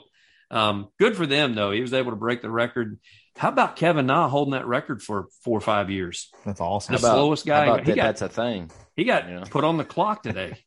[0.49, 1.69] um, good for them though.
[1.71, 2.99] He was able to break the record.
[3.37, 6.29] How about Kevin Na holding that record for four or five years?
[6.45, 6.95] That's awesome.
[6.95, 7.65] The How about- slowest how guy.
[7.65, 8.71] about he that, got that's a thing.
[8.95, 9.43] he got Yeah.
[9.49, 10.57] put on the clock today.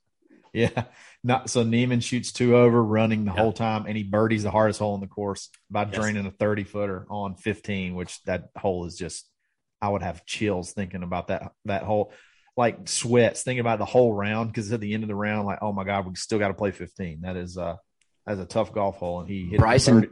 [0.54, 0.84] Yeah.
[1.24, 3.40] Not so Niemann shoots two over, running the Yeah.
[3.40, 5.94] whole time, and he birdies the hardest hole in the course by Yes.
[5.94, 9.28] draining a 30 footer on 15, which that hole is just
[9.80, 12.12] I would have chills thinking about that that hole.
[12.56, 15.58] Like sweats, thinking about the whole round because at the end of the round, like,
[15.62, 17.22] oh my God, we still got to play 15.
[17.22, 17.76] That is uh
[18.26, 19.20] that's a tough golf hole.
[19.20, 20.08] And he hit Bryson 30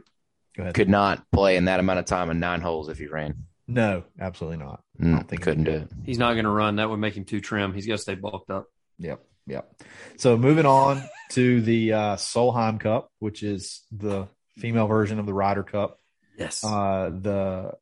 [0.57, 0.73] Go ahead.
[0.75, 3.45] Could not play in that amount of time in nine holes if he ran.
[3.67, 4.83] No, absolutely not.
[4.99, 5.91] Mm, don't think couldn't he do it.
[6.05, 6.75] He's not going to run.
[6.75, 7.73] That would make him too trim.
[7.73, 8.65] He's got to stay bulked up.
[8.97, 9.23] Yep.
[9.47, 9.81] Yep.
[10.17, 14.27] So moving on to the uh, Solheim Cup, which is the
[14.57, 15.99] female version of the Ryder Cup.
[16.37, 16.63] Yes.
[16.63, 17.73] Uh, the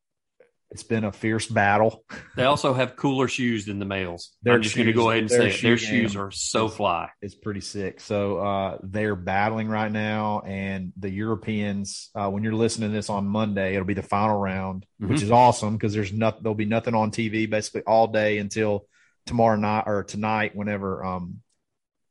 [0.71, 2.03] it's been a fierce battle.
[2.35, 4.35] They also have cooler shoes than the males.
[4.43, 5.61] Their I'm just going to go ahead and say it.
[5.63, 7.09] Their shoes are so is- fly.
[7.23, 7.99] It's pretty sick.
[7.99, 12.11] So uh, they're battling right now, and the Europeans.
[12.13, 15.23] Uh, when you're listening to this on Monday, it'll be the final round, which Mhm.
[15.23, 16.43] is awesome because there's nothing.
[16.43, 18.85] There'll be nothing on TV basically all day until
[19.25, 21.03] tomorrow night or tonight, whenever.
[21.03, 21.41] Um,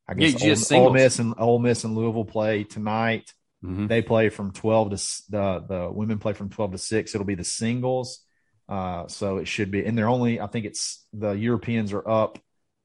[0.09, 0.93] I Yeah, guess just Ole, Ole.
[0.95, 3.33] Miss and Ole Miss and Louisville play tonight.
[3.65, 3.89] Mhm.
[3.89, 4.97] They play from twelve to
[5.29, 7.15] the the women play from twelve to six.
[7.15, 8.25] It'll be the singles,
[8.69, 9.85] uh, so it should be.
[9.85, 12.39] And they're only, I think it's the Europeans are up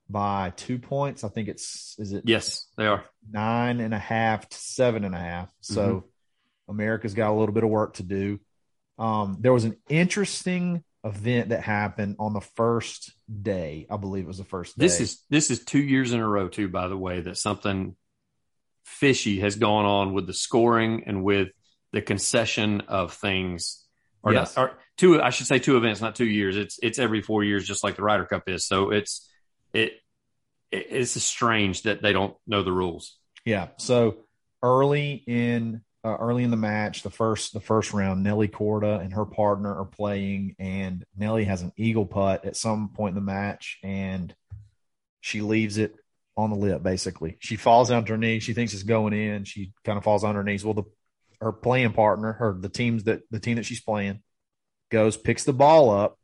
[0.09, 1.23] by two points.
[1.23, 3.05] I think it's is it Yes, they are.
[3.31, 5.49] nine and a half to seven and a half.
[5.61, 6.05] So
[6.67, 8.39] America's got a little bit of work to do.
[8.97, 13.11] Um, there was an interesting event that happened on the first
[13.41, 13.85] day.
[13.89, 14.85] I believe it was the first day.
[14.85, 16.69] This is this is two years in a row too.
[16.69, 17.95] By the way, that something
[18.85, 21.49] fishy has gone on with the scoring and with
[21.91, 23.85] the concession of things.
[24.23, 24.55] Or, Yes.
[24.55, 26.55] not, or two, I should say two events, not two years.
[26.55, 28.65] It's it's every four years, just like the Ryder Cup is.
[28.65, 29.29] So it's
[29.73, 29.93] it,
[30.71, 33.17] it it's strange that they don't know the rules.
[33.45, 33.69] Yeah.
[33.77, 34.17] So
[34.61, 39.13] early in uh, early in the match, the first the first round, Nelly Corda and
[39.13, 43.31] her partner are playing, and Nelly has an eagle putt at some point in the
[43.31, 44.35] match, and
[45.21, 45.95] she leaves it
[46.35, 46.83] on the lip.
[46.83, 48.43] Basically, she falls down to her knees.
[48.43, 49.45] She thinks it's going in.
[49.45, 50.65] She kind of falls on her knees.
[50.65, 50.83] Well, the
[51.39, 54.21] her playing partner, her the teams that the team that she's playing,
[54.91, 56.17] goes picks the ball up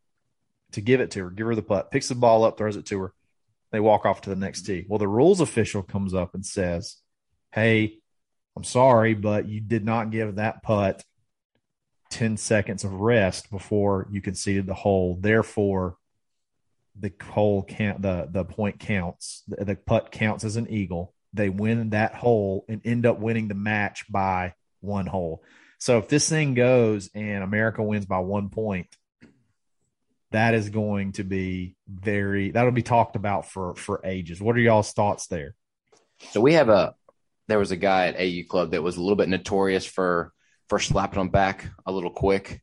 [0.74, 2.86] to give it to her, give her the putt, picks the ball up, throws it
[2.88, 3.14] to her.
[3.72, 4.86] They walk off to the next tee.
[4.88, 6.98] Well, the rules official comes up and says,
[7.52, 7.99] Hey,
[8.60, 11.06] I'm sorry, but you did not give that putt
[12.10, 15.18] 10 seconds of rest before you conceded the hole.
[15.18, 15.96] Therefore,
[17.00, 21.14] the hole count the the point counts the, the putt counts as an eagle.
[21.32, 25.42] They win that hole and end up winning the match by one hole.
[25.78, 28.88] So if this thing goes and america wins by one point
[30.32, 34.42] that is going to be very that'll be talked about for for ages.
[34.42, 35.56] What are y'all's thoughts there?
[36.32, 36.96] So we have a
[37.50, 40.32] there was a guy at AU Club that was a little bit notorious for
[40.70, 42.62] for slapping them back a little quick,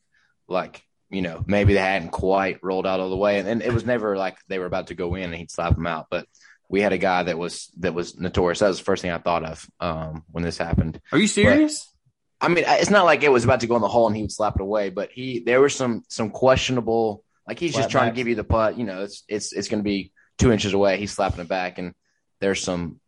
[0.49, 3.72] like you know maybe they hadn't quite rolled out all the way, and, and it
[3.72, 6.07] was never like they were about to go in and he'd slap them out.
[6.09, 6.27] But
[6.68, 8.61] we had a guy that was that was notorious.
[8.61, 11.01] That was the first thing I thought of um, when this happened.
[11.12, 11.92] Are you serious?
[12.40, 14.22] I mean, it's not like it was about to go in the hole and he
[14.22, 18.07] would slap it away, but he there was some some questionable like he's just trying
[18.07, 18.14] back.
[18.14, 18.79] to give you the putt.
[18.79, 20.99] You know, it's it's it's going to be two inches away.
[20.99, 21.94] He's slapping it back, and
[22.40, 23.01] there's some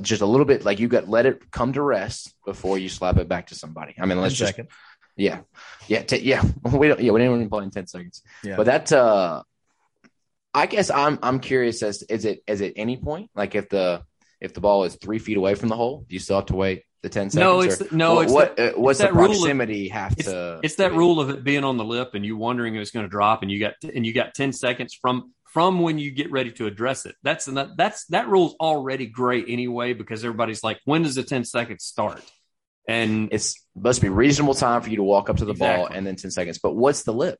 [0.00, 3.18] just a little bit like you got let it come to rest before you slap
[3.18, 3.94] it back to somebody.
[3.98, 4.68] I mean, let's just second
[5.16, 5.40] yeah,
[5.88, 6.42] yeah, t- yeah.
[6.72, 9.42] We don't yeah we didn't even play in ten seconds, yeah but that uh,
[10.54, 14.02] I guess I'm I'm curious as is it is it any point like if the
[14.40, 16.56] if the ball is three feet away from the hole, do you still have to
[16.56, 17.34] wait the ten seconds?
[17.36, 19.36] No, or- it's no, what, it's what that, uh, what's it's the that rule of-
[19.38, 20.60] proximity have it's, to?
[20.62, 23.04] it's that rule of it being on the lip and you wondering if it's going
[23.04, 26.30] to drop, and you got and you got ten seconds from from when you get
[26.32, 27.14] ready to address it.
[27.22, 31.44] That's that that's that rule's already great anyway because everybody's like, when does the ten
[31.44, 32.22] seconds start?
[32.88, 36.06] And It's must be reasonable time for you to walk up to the ball and
[36.06, 36.58] then ten seconds.
[36.58, 37.38] But what's the lip?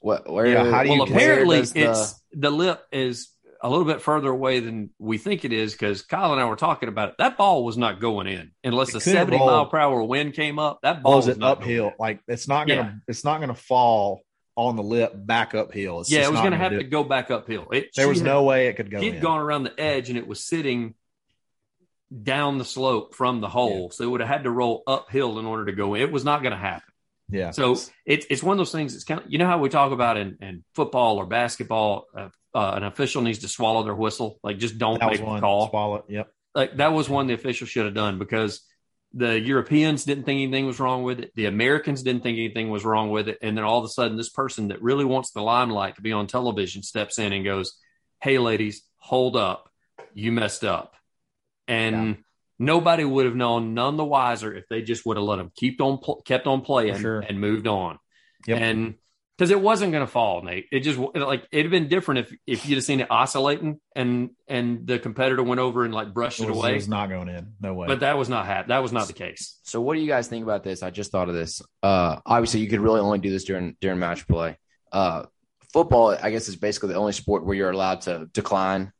[0.00, 0.30] What?
[0.30, 0.46] Where?
[0.46, 3.28] Yeah, how do you well, where apparently does the- it's the lip is
[3.64, 6.56] a little bit further away than we think it is because Kyle and I were
[6.56, 7.14] talking about it.
[7.18, 9.48] That ball was not going in unless It a 70 rolled.
[9.50, 10.80] mile per hour wind came up.
[10.82, 11.92] That ball blows was it not uphill in.
[12.00, 12.92] like it's not gonna Yeah.
[13.06, 14.22] it's not gonna fall
[14.56, 17.30] on the lip back uphill it's Yeah, it was going to have to go back
[17.30, 17.68] uphill.
[17.72, 19.20] It, there was had- no way it could go He'd in.
[19.22, 20.94] gone around the edge and it was sitting
[22.22, 23.90] down the slope from the hole.
[23.90, 26.02] So it would have had to roll uphill in order to go in.
[26.02, 26.92] It was not going to happen.
[27.30, 28.94] yeah So it's it's one of those things.
[28.94, 32.28] It's kind of you know how we talk about in, in football or basketball, uh,
[32.54, 35.70] uh, an official needs to swallow their whistle, like just don't that make the call.
[35.70, 38.60] swallow yep Like that was one the official should have done because
[39.14, 41.32] the Europeans didn't think anything was wrong with it.
[41.34, 43.38] The Americans didn't think anything was wrong with it.
[43.42, 46.12] And then all of a sudden, this person that really wants the limelight to be
[46.12, 47.78] on television steps in and goes,
[48.20, 49.70] Hey, ladies, hold up.
[50.14, 50.94] You messed up.
[51.68, 52.18] And
[52.58, 55.80] nobody would have known none the wiser if they just would have let them keep
[55.80, 57.20] on, kept on playing sure.
[57.20, 57.98] and moved on.
[58.46, 58.60] Yep.
[58.60, 58.94] And
[59.36, 60.66] because it wasn't going to fall, Nate.
[60.70, 64.30] It just like it'd have been different if if you'd have seen it oscillating and
[64.46, 66.72] and the competitor went over and like brushed it it, away.
[66.72, 69.06] it was not going in no way But that was not hap- That was not
[69.06, 69.58] the case.
[69.62, 70.82] So what do you guys think about this?
[70.82, 71.62] I just thought of this.
[71.82, 74.58] Uh, obviously, you could really only do this during during match play.
[74.92, 75.24] Uh,
[75.72, 78.92] football, I guess, is basically the only sport where you're allowed to decline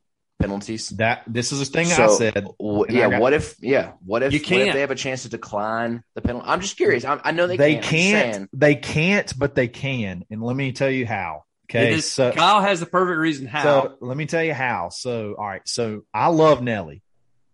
[0.43, 0.89] penalties.
[0.91, 3.11] that this is a thing So, i said w- And I yeah.
[3.11, 3.55] got- what if?
[3.61, 3.93] Yeah.
[4.05, 4.33] What if?
[4.33, 4.75] You what if can't.
[4.75, 6.47] they have a chance to decline the penalty?
[6.49, 7.05] I'm just curious.
[7.05, 7.85] I, I know they, they can't.
[7.85, 12.11] Can't they can't but they can and let me tell you how okay It is-
[12.11, 13.63] so Kyle has the perfect reason how.
[13.63, 14.89] So let me tell you how.
[14.91, 17.03] So all right, so I love Nelly.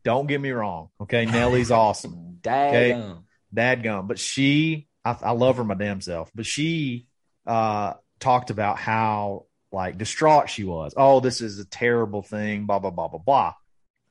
[0.05, 0.88] Don't get me wrong.
[1.03, 2.38] Okay, Nelly's awesome.
[2.40, 3.24] Daggum.
[3.55, 4.09] Dadgum.
[4.09, 6.31] But she I, I love her my damn self.
[6.35, 7.07] But she
[7.46, 10.94] uh talked about how like distraught she was.
[10.96, 13.54] Oh, this is a terrible thing, blah, blah, blah, blah, blah.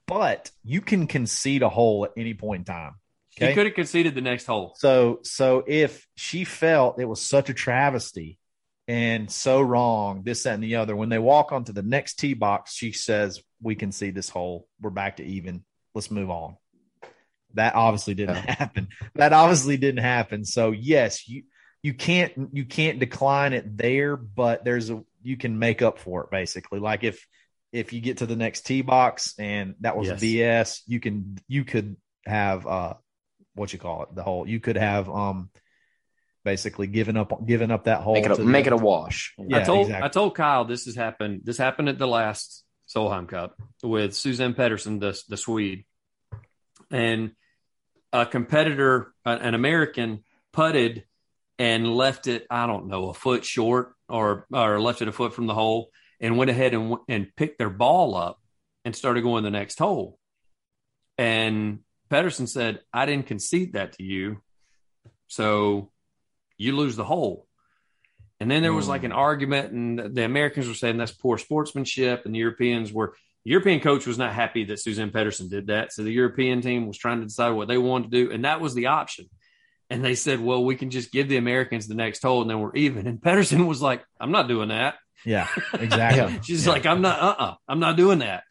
[0.07, 2.93] But you can concede a hole at any point in time.
[3.29, 3.53] he Okay.
[3.53, 4.73] could have conceded the next hole.
[4.77, 8.37] So so if she felt it was such a travesty
[8.87, 12.33] and so wrong, this, that, and the other, when they walk onto the next tee
[12.35, 14.67] box, she says, We can see this hole.
[14.79, 15.63] We're back to even.
[15.93, 16.55] Let's move on.
[17.55, 18.55] That obviously didn't Yeah.
[18.59, 18.87] happen.
[19.15, 20.45] That obviously didn't happen.
[20.45, 21.43] So yes, you
[21.83, 26.23] you can't you can't decline it there, but there's a you can make up for
[26.23, 26.79] it basically.
[26.79, 27.25] Like if
[27.71, 30.21] if you get to the next tee box and that was Yes.
[30.21, 32.93] BS, you can you could have uh
[33.55, 35.49] what you call it the whole you could have um
[36.45, 38.77] basically given up given up that hole Make it to a, the- make it a
[38.77, 39.33] wash.
[39.37, 40.05] Yeah, I told exactly.
[40.05, 41.41] I told Kyle this has happened.
[41.43, 45.83] This happened at the last Solheim Cup with Suzann Pettersen, the the Swede,
[46.89, 47.31] and
[48.13, 51.03] a competitor, an an American, putted
[51.59, 52.45] and left it.
[52.49, 55.91] I don't know a foot short or or left it a foot from the hole
[56.19, 58.39] and went ahead and and picked their ball up
[58.85, 60.17] and started going the next hole.
[61.17, 64.41] And Pettersen said, "I didn't concede that to you,
[65.27, 65.91] so
[66.57, 67.47] you lose the hole."
[68.39, 69.17] And then there was like an hmm.
[69.17, 73.15] argument, and the Americans were saying that's poor sportsmanship, and the Europeans were.
[73.45, 76.85] The European coach was not happy that Suzann Pettersen did that, so the European team
[76.85, 79.29] was trying to decide what they wanted to do, and that was the option.
[79.89, 82.59] And they said, "Well, we can just give the Americans the next hole, and then
[82.59, 84.95] we're even." And Pettersen was like, "I'm not doing that."
[85.25, 86.73] yeah exactly She's Yeah.
[86.73, 88.43] like, I'm not, uh uh-uh, uh, i am not doing that.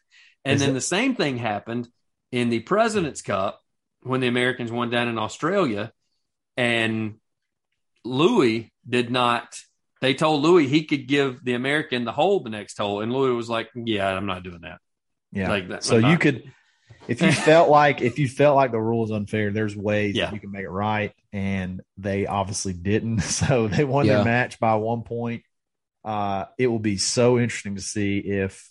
[0.43, 1.87] And Is then it- the same thing happened
[2.31, 3.61] in the President's Cup
[4.01, 5.93] when the Americans won down in Australia.
[6.57, 7.15] And
[8.03, 9.55] Louis did not
[10.01, 13.33] they told Louis he could give the American the hole the next hole, and Louis
[13.35, 14.79] was like, "Yeah, I'm not doing that."
[15.31, 15.49] Yeah.
[15.49, 15.83] Like that.
[15.83, 16.43] so you could,
[17.07, 20.25] if you felt like if you felt like the rule is unfair, there's ways Yeah.
[20.25, 23.19] that you can make it right, and they obviously didn't.
[23.23, 24.15] So they won Yeah.
[24.17, 25.43] their match by one point.
[26.03, 28.67] Uh, it will be so interesting to see if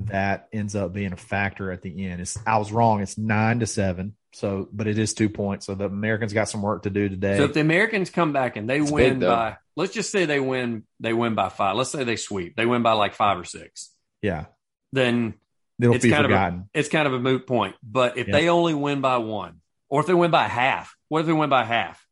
[0.00, 2.20] that ends up being a factor at the end.
[2.20, 3.02] It's I was wrong.
[3.02, 4.16] It's nine to seven.
[4.32, 5.66] So, but it is two points.
[5.66, 7.36] So the Americans got some work to do today.
[7.36, 10.38] So if the Americans come back and they It's win by, let's just say they
[10.40, 11.76] win, they win by five.
[11.76, 13.90] Let's say they sweep, they win by like five or six.
[14.22, 14.46] yeah,
[14.92, 15.34] Then
[15.80, 17.76] it'll It's be kind of a- it's kind of a moot point.
[17.82, 18.32] But if Yeah.
[18.32, 21.50] they only win by one, or if they win by half, what if they win
[21.50, 22.04] by half?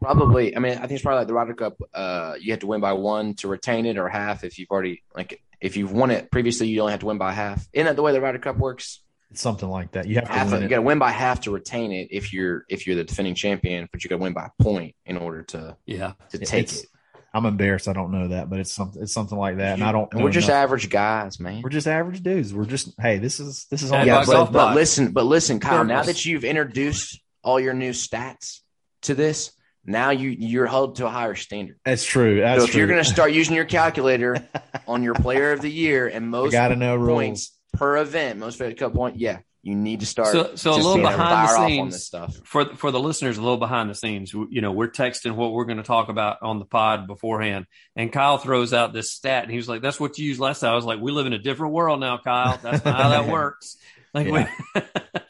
[0.00, 0.54] Probably.
[0.56, 1.76] I mean, I think it's probably like the Ryder Cup.
[1.92, 5.02] Uh, you have to win by one to retain it, or half if you've already
[5.14, 7.66] like if you've won it previously, you only have to win by half.
[7.72, 9.00] Isn't that the way the Ryder Cup works?
[9.30, 10.06] It's something like that.
[10.06, 12.32] You have to win of, you got to win by half to retain it if
[12.32, 15.16] you're if you're the defending champion, but you got to win by a point in
[15.16, 16.12] order to Yeah.
[16.30, 16.88] to take it's- it.
[17.34, 17.88] I'm embarrassed.
[17.88, 19.02] I don't know that, but it's something.
[19.02, 20.08] It's something like that, and I don't.
[20.12, 20.62] And know we're just enough.
[20.62, 21.60] average guys, man.
[21.62, 22.54] We're just average dudes.
[22.54, 24.74] We're just hey, this is this is Yeah, on Yeah, Bucks but, but pod.
[24.76, 25.84] listen, but listen, Kyle.
[25.84, 28.60] Now that you've introduced all your new stats
[29.02, 29.52] to this,
[29.84, 31.76] now you you're held to a higher standard.
[31.84, 32.40] That's true.
[32.40, 32.78] That's so if true.
[32.78, 34.36] you're going to start using your calculator
[34.86, 37.14] on your player of the year and most got to know rules.
[37.14, 40.28] points per event, most favorite cup point, yeah, you need to start.
[40.28, 42.04] So- so a little being able to behind the scenes.
[42.04, 42.36] stuff.
[42.44, 45.64] For for the listeners, a little behind the scenes, you know, we're texting what we're
[45.64, 47.66] going to talk about on the pod beforehand,
[47.96, 50.60] and Kyle throws out this stat, and he was like, "That's what you used last
[50.60, 52.58] time." I was like, "We live in a different world now, Kyle.
[52.62, 53.76] That's not how that works."
[54.14, 54.32] Like we,
[54.74, 54.82] we're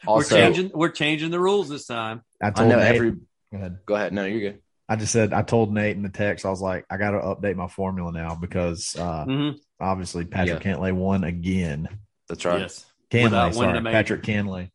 [0.07, 2.21] Also- changing, we're changing the rules this time.
[2.41, 2.95] I I told know Nate.
[2.95, 3.11] every.
[3.11, 3.17] go
[3.53, 3.77] ahead.
[3.85, 4.13] Go ahead.
[4.13, 4.61] No, you're good.
[4.87, 6.45] I just said I told Nate in the text.
[6.45, 10.61] I was like, I got to update my formula now because uh, hmm obviously Patrick
[10.63, 11.87] Cantlay won again.
[12.27, 12.61] That's right.
[12.61, 13.93] Yes, Cantlay, sorry, a major.
[13.93, 14.69] Patrick Cantlay.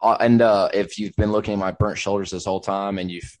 [0.00, 3.10] Uh, and uh, if you've been looking at my burnt shoulders this whole time and
[3.10, 3.38] you've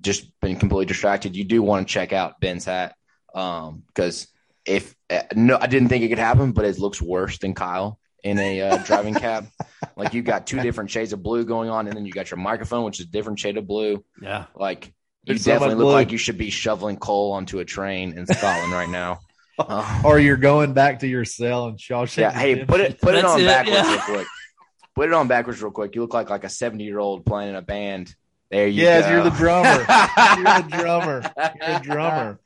[0.00, 2.94] just been completely distracted, you do want to check out Ben's hat
[3.32, 4.28] because
[4.64, 7.98] if uh, no, I didn't think it could happen, but it looks worse than Kyle
[8.24, 9.48] in a uh, driving cab.
[9.94, 12.36] Like you've got two different shades of blue going on, and then you got your
[12.36, 14.04] microphone, which is a different shade of blue.
[14.20, 14.44] yeah.
[14.54, 14.92] Like you
[15.32, 15.92] There's definitely much look blue.
[15.92, 19.20] like you should be shoveling coal onto a train in Scotland right now.
[19.58, 22.18] Uh, Or you're going back to your cell and Shawshank.
[22.18, 23.92] yeah, hey, put it put it on it, backwards yeah.
[23.92, 24.26] real quick.
[24.94, 25.94] Put it on backwards real quick.
[25.94, 28.14] You look like like a seventy year old playing in a band.
[28.50, 29.10] There you Yes, go.
[29.12, 29.78] you're the drummer.
[30.36, 31.22] You're the drummer.
[31.36, 32.40] You're a drummer.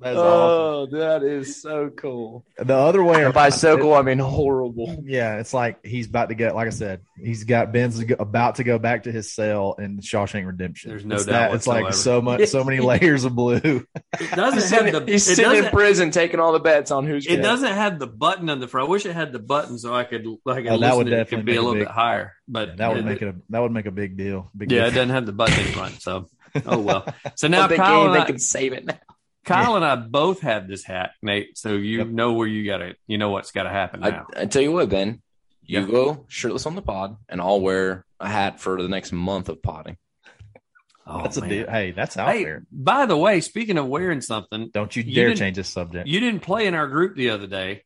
[0.00, 2.44] That's oh, that is so cool.
[2.58, 3.34] The other way around.
[3.34, 5.04] by so cool, I mean horrible.
[5.04, 6.54] Yeah, it's like he's about to get.
[6.56, 10.44] Like I said, he's got Ben's about to go back to his cell in Shawshank
[10.46, 10.90] Redemption.
[10.90, 13.54] There's no it's doubt It's like so much, so many layers of blue.
[13.62, 13.86] It
[14.18, 15.12] He's doesn't sitting, have the.
[15.12, 17.26] he's it sitting in prison taking all the bets on who's.
[17.26, 18.88] It gonna- doesn't have the button on the front.
[18.88, 21.12] I wish it had the button so I could like Oh, that would listen.
[21.12, 23.22] It definitely could be a a little big- bit higher, but that would it- make
[23.22, 23.28] it.
[23.28, 24.50] A, that would make a big deal.
[24.56, 26.00] Big Yeah, it doesn't have the button in front.
[26.02, 26.28] So,
[26.66, 27.06] oh well.
[27.36, 28.84] So now But Kyle can, and, they I, can save it.
[28.84, 28.98] now.
[29.44, 31.58] Kyle and I both have this hat, Nate.
[31.58, 32.06] So you Yep.
[32.08, 34.26] know where you got to, you know what's got to happen now.
[34.36, 35.20] I tell you what, Ben,
[35.64, 35.86] you Yeah.
[35.86, 39.60] go shirtless on the pod, and I'll wear a hat for the next month of
[39.62, 39.96] potting.
[41.06, 41.68] oh, That's a deal.
[41.68, 42.64] Hey, that's out Hey, there.
[42.70, 46.06] by the way, speaking of wearing something, Don't you you dare didn't- change the subject.
[46.08, 47.82] you didn't play in our group the other day.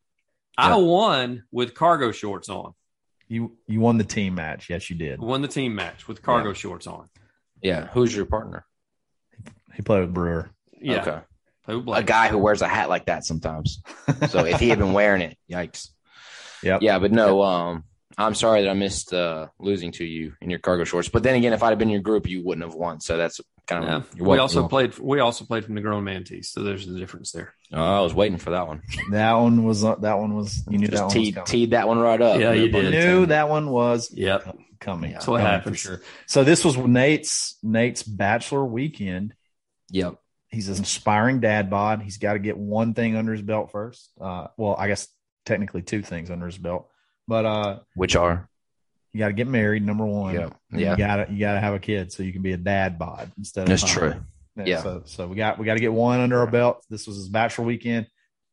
[0.59, 2.75] I won with cargo shorts on.
[3.29, 4.71] You you won the team match.
[4.71, 5.21] Yes, you did.
[5.21, 7.09] Won the team match with cargo shorts on.
[7.61, 8.65] Yeah, who's your partner?
[9.75, 10.51] He played with Brewer.
[10.81, 11.01] Yeah.
[11.03, 11.21] Okay,
[11.93, 13.83] a guy who wears a hat like that sometimes.
[14.29, 15.89] So if he had been wearing it, yikes.
[16.63, 16.79] Yeah.
[16.81, 17.85] Yeah, but no, um,
[18.19, 21.09] I'm sorry that I missed uh, losing to you in your cargo shorts.
[21.09, 22.99] But then again, if I'd have been in your group, you wouldn't have won.
[23.01, 24.09] So that's kind of.
[24.17, 24.41] you're We welcome.
[24.43, 24.99] also played.
[24.99, 26.49] We also played from the grown man tees.
[26.51, 27.53] So there's the difference there.
[27.73, 28.83] Oh, I was waiting for that one.
[29.11, 29.85] That one was.
[29.85, 30.65] uh, That one was.
[30.71, 31.47] You knew that Just one was teed, coming.
[31.47, 32.41] teed that one right up.
[32.41, 32.91] Yeah, you No did.
[32.93, 34.57] Knew that one was Yep.
[34.81, 35.13] coming.
[35.13, 35.81] That's what Coming happens.
[35.83, 36.01] For sure.
[36.27, 39.35] So this was Nate's Nate's bachelor weekend.
[39.91, 40.15] Yep.
[40.49, 42.01] He's an aspiring dad bod.
[42.03, 44.11] He's got to get one thing under his belt first.
[44.19, 45.07] Uh, well, I guess
[45.45, 46.89] technically two things under his belt,
[47.29, 48.49] but uh, Which are?
[49.13, 49.85] you got to get married.
[49.85, 50.35] Number one.
[50.35, 50.49] Yeah.
[50.73, 50.91] Yeah.
[50.93, 53.63] You gotta you gotta have a kid so you can be a dad bod instead
[53.63, 54.15] of That's true.
[54.57, 54.83] Yeah.
[54.83, 56.85] So so we got we got to get one under our belt.
[56.91, 58.07] This was his bachelor weekend.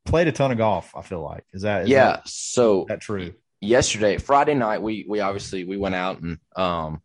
[0.05, 0.93] Played a ton of golf.
[0.95, 2.05] I feel like is that is Yeah.
[2.07, 3.33] that, So that true?
[3.61, 7.01] yesterday, Friday night, we we obviously we went out and um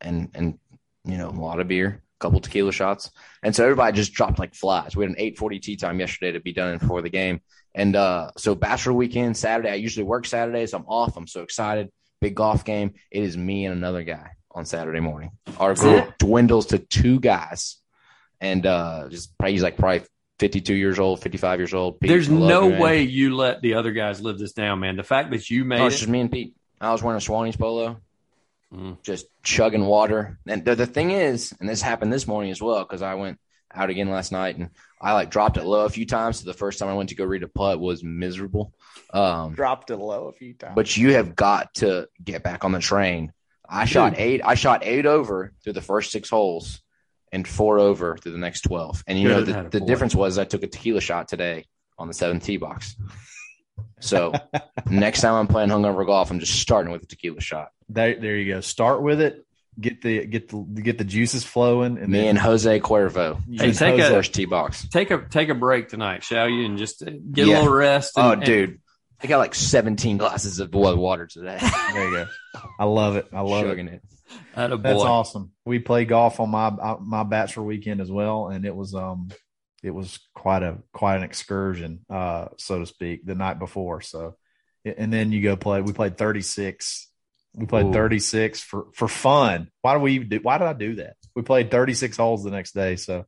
[0.00, 0.58] and and
[1.04, 3.10] you know a lot of beer, couple tequila shots,
[3.42, 4.96] and so everybody just dropped like flies.
[4.96, 7.40] We had an eight forty tea time yesterday to be done before the game,
[7.74, 9.70] and uh so bachelor weekend Saturday.
[9.70, 10.72] I usually work Saturdays.
[10.72, 11.16] I'm off.
[11.16, 11.90] I'm so excited.
[12.20, 12.94] Big golf game.
[13.10, 15.32] It is me and another guy on Saturday morning.
[15.58, 17.76] Our group dwindles to two guys,
[18.40, 20.06] and uh just probably he's like probably.
[20.38, 22.00] 52 years old, 55 years old.
[22.00, 24.96] Pete, There's no you, way you let the other guys live this down, man.
[24.96, 26.52] The fact that you made Oh, it's it, just me and Pete.
[26.80, 27.98] I was wearing a Swannies polo,
[28.72, 29.02] Mm.
[29.02, 30.38] just chugging water.
[30.46, 33.38] And the, the thing is, and this happened this morning as well, because I went
[33.74, 36.40] out again last night, and I like dropped it low a few times.
[36.40, 38.72] So the first time I went to go read a putt was miserable.
[39.12, 40.72] Um, Dropped it low a few times.
[40.74, 43.32] but you have got to get back on the train.
[43.68, 44.40] I shot eight.
[44.44, 46.80] I shot eight over through the first six holes,
[47.30, 49.02] and four over through the next twelve.
[49.06, 51.64] And you know the, the difference was I took a tequila shot today
[51.98, 52.96] on the seventh tee box.
[54.02, 54.32] So
[54.90, 57.70] next time I'm playing hungover golf, I'm just starting with a tequila shot.
[57.88, 58.60] there, there you go.
[58.60, 59.46] Start with it.
[59.80, 63.68] Get the get the get the juices flowing, and Me then and Jose Cuervo, Hey,
[63.68, 64.14] use take a- Jose.
[64.14, 64.86] first tee box.
[64.88, 67.54] Take a take a break tonight, shall you, and just uh, get Yeah.
[67.54, 68.18] a little rest.
[68.18, 68.80] And, Oh, and- dude,
[69.22, 71.56] I got like 17 glasses of boiled water today.
[71.94, 72.26] There you go.
[72.78, 73.28] I love it.
[73.32, 73.78] I love it.
[73.78, 74.02] It.
[74.54, 75.52] That's awesome.
[75.64, 79.30] We played golf on my uh, my bachelor weekend as well, and it was um
[79.82, 84.00] it was quite a quite an excursion, uh, so to speak, the night before.
[84.00, 84.36] So,
[84.84, 85.80] and then you go play.
[85.82, 87.08] We played thirty six.
[87.54, 87.92] We played Ooh.
[87.92, 89.70] thirty six for for fun.
[89.82, 90.38] Why do we do?
[90.42, 91.16] Why did I do that?
[91.34, 93.26] We played thirty six holes the next day, so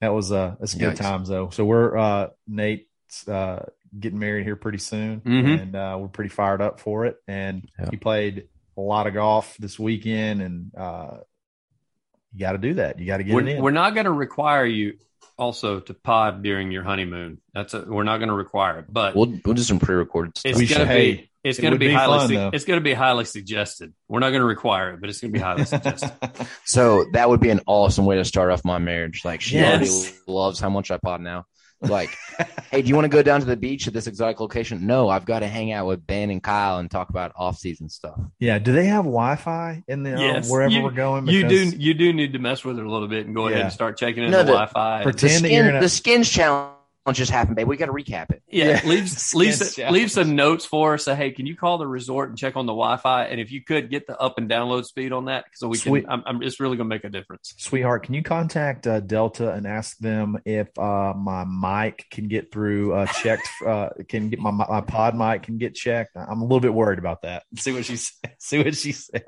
[0.00, 0.98] that was uh that's good Yikes.
[1.00, 1.50] times though.
[1.50, 5.62] So we're uh Nate's uh getting married here pretty soon, Mhm.
[5.62, 7.16] and uh, we're pretty fired up for it.
[7.28, 7.86] And Yeah.
[7.90, 11.18] he played a lot of golf this weekend, and uh,
[12.32, 12.98] you got to do that.
[12.98, 13.62] You got to get We're, in.
[13.62, 14.94] we're not going to require you
[15.38, 17.40] also to pod during your honeymoon.
[17.52, 20.52] That's a, we're not going to require it, but We'll we'll do some pre-recorded stuff.
[20.60, 22.64] it's going to be hey, it's it going to be, be highly fun, su- it's
[22.64, 23.92] going to be highly suggested.
[24.08, 26.12] We're not going to require it, but it's going to be highly suggested.
[26.64, 29.22] So that would be an awesome way to start off my marriage.
[29.24, 29.90] Like she Yes.
[29.90, 31.44] already loves how much I pod now.
[31.80, 32.10] Like,
[32.70, 34.86] hey, do you want to go down to the beach at this exotic location?
[34.86, 38.18] No, I've got to hang out with Ben and Kyle and talk about off-season stuff.
[38.38, 38.58] yeah.
[38.58, 40.50] Do they have Wi-Fi in the uh, Yes.
[40.50, 41.26] wherever You- we're going?
[41.26, 43.60] you do you do need to mess with it a little bit and go ahead
[43.62, 45.02] and start checking in No, the the- Wi-Fi.
[45.02, 46.73] for The, Pretend that you're skin, gonna- the skins challenge
[47.12, 47.68] just happened, babe.
[47.68, 48.42] We got to recap it.
[48.48, 48.80] Yeah, Yeah.
[48.86, 51.04] leave Skins leave, some- leave some notes for us.
[51.04, 53.24] Say, hey, can you call the resort and check on the Wi-Fi?
[53.26, 56.04] And if you could get the up and download speed on that, so we Sweet.
[56.04, 56.10] can.
[56.10, 57.52] I'm, I'm, it's really going to make a difference.
[57.58, 62.50] Sweetheart, can you contact uh, Delta and ask them if uh, my mic can get
[62.50, 63.48] through uh, checked?
[63.64, 66.16] Uh, can get my my pod mic can get checked?
[66.16, 67.44] I'm a little bit worried about that.
[67.56, 68.12] See what she says.
[68.38, 69.22] See what she says.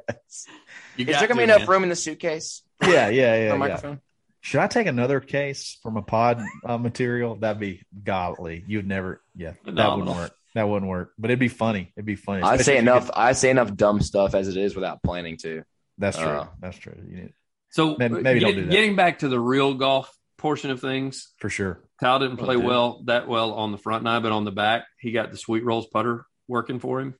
[0.96, 1.68] You Is there gonna be enough man.
[1.68, 3.32] room in the suitcase Yeah, yeah, yeah.
[3.34, 3.56] a yeah.
[3.56, 4.00] microphone?
[4.46, 7.34] Should I take another case from a pod uh, material?
[7.34, 8.62] That'd be godly.
[8.68, 9.20] You'd never.
[9.34, 10.32] Yeah, that wouldn't work.
[10.54, 11.12] That wouldn't work.
[11.18, 11.92] But it'd be funny.
[11.96, 12.42] It'd be funny.
[12.42, 13.06] I say enough.
[13.06, 15.64] could- I say enough dumb stuff as it is without planning to.
[15.98, 16.26] that's true.
[16.28, 16.94] Uh, that's true.
[17.10, 17.32] You need,
[17.70, 18.70] So Maybe- maybe don't do that.
[18.70, 21.82] getting back to the real golf portion of things, for sure.
[21.98, 22.64] Kyle didn't play Okay.
[22.64, 25.64] well that well on the front nine, but on the back, he got the sweet
[25.64, 27.14] rolls putter working for him.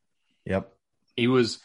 [0.45, 0.73] Yep.
[1.17, 1.59] He was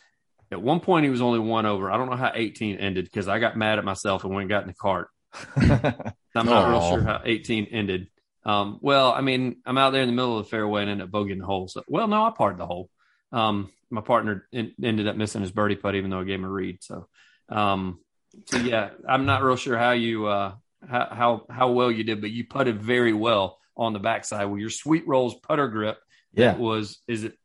[0.52, 1.92] at one point he was only one over.
[1.92, 4.50] I don't know how 18 ended because I got mad at myself and went and
[4.50, 5.10] got in the cart.
[5.58, 8.08] I'm not real sure how 18 ended.
[8.44, 11.08] Um, well, I mean, I'm out there in the middle of the fairway and ended
[11.08, 11.68] up bogeying the hole.
[11.68, 12.90] So, well, no, I parred the hole.
[13.32, 16.46] Um, my partner en- ended up missing his birdie putt, even though I gave him
[16.46, 16.82] a read.
[16.82, 17.08] So,
[17.50, 18.00] um,
[18.46, 20.54] so yeah, I'm not real sure how you, uh,
[20.88, 24.60] how, how, how well you did, but you putted very well on the backside with
[24.60, 25.98] your sweet rolls putter grip.
[26.34, 26.52] yeah.
[26.52, 27.38] That was, is it,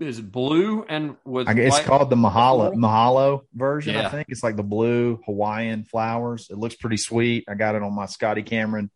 [0.00, 2.78] is blue and with I guess it's called the Mahalo Floral?
[2.78, 3.96] Mahalo version.
[3.96, 6.48] I think it's like the blue Hawaiian flowers.
[6.50, 7.44] It looks pretty sweet.
[7.48, 8.90] I got it on my Scotty Cameron,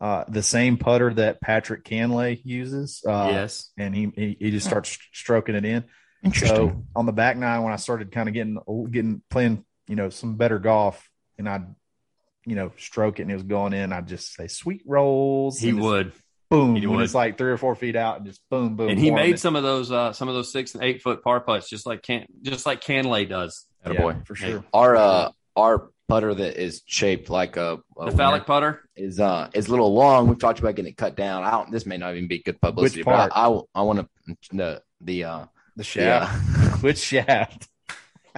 [0.00, 3.02] uh, the same putter that Patrick Cantlay uses.
[3.06, 3.70] Uh, yes.
[3.76, 5.84] and he, he he just starts stroking it in.
[6.22, 6.56] Interesting.
[6.56, 8.58] So on the back nine, when I started kind of getting
[8.90, 11.66] getting playing, you know, some better golf, and I'd
[12.48, 15.58] you know, stroke it and it was going in, I'd just say sweet rolls.
[15.58, 16.12] He and it's would.
[16.50, 18.88] Boom he when it's like three or four feet out, and just boom boom.
[18.88, 19.40] and he made it.
[19.40, 22.02] some of those uh some of those six and eight foot par putts just like
[22.02, 24.14] can just like Cantlay does Attaboy.
[24.14, 24.64] yeah, for sure.
[24.72, 29.50] Our uh our putter that is shaped like a, a the phallic putter is uh
[29.52, 30.26] is a little long.
[30.26, 31.44] We've talked about getting it cut down.
[31.44, 31.70] I don't.
[31.70, 33.32] This may not even be good publicity, Which but part?
[33.34, 35.44] I I, I want to the the uh
[35.76, 37.68] The shaft, which shaft?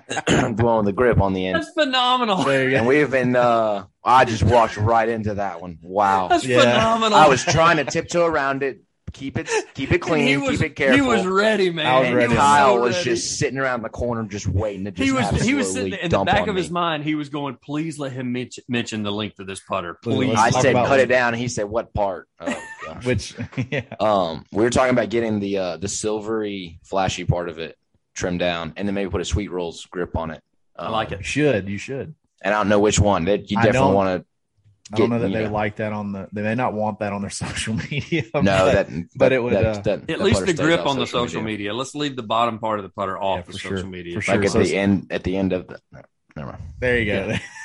[0.08, 1.56] The one with the grip on the end.
[1.56, 3.36] that's phenomenal There you And we've been.
[3.36, 5.78] uh I just walked right into that one.
[5.82, 6.28] Wow.
[6.28, 6.60] that's Yeah.
[6.60, 8.80] phenomenal I was trying to tiptoe around it,
[9.12, 10.96] keep it keep it clean, he was, keep it careful.
[10.96, 12.24] he was ready man I was ready.
[12.26, 13.04] and Kyle so was ready.
[13.10, 16.10] just sitting around the corner, just waiting to just he was he was sitting in
[16.10, 16.60] the back of me.
[16.62, 19.98] his mind he was going please let him mention, mention the length of this putter
[20.02, 21.34] please I said, about- cut it down.
[21.34, 22.28] He said, what part?
[22.40, 23.04] Oh, gosh.
[23.04, 23.34] Which
[23.70, 27.77] yeah, Um, we were talking about getting the uh, the silvery, flashy part of it
[28.15, 30.42] trimmed down, and then maybe put a sweet rolls grip on it.
[30.77, 32.15] I Um, like you it should you should.
[32.42, 33.25] and I don't know which one.
[33.27, 34.27] That you definitely want to.
[34.92, 35.52] I don't know that they know.
[35.52, 36.27] like that on the.
[36.33, 38.25] They may not want that on their social media.
[38.35, 40.85] No, but- that, but it would, that- uh, that- at that least putter the grip
[40.87, 41.73] on the social media.
[41.73, 43.87] let's leave the bottom part of the putter off Yeah, the for social sure.
[43.87, 44.35] media For sure.
[44.37, 45.79] Like at So- the end, at the end of the.
[45.92, 46.00] no,
[46.37, 46.63] Never mind.
[46.81, 47.35] there you go.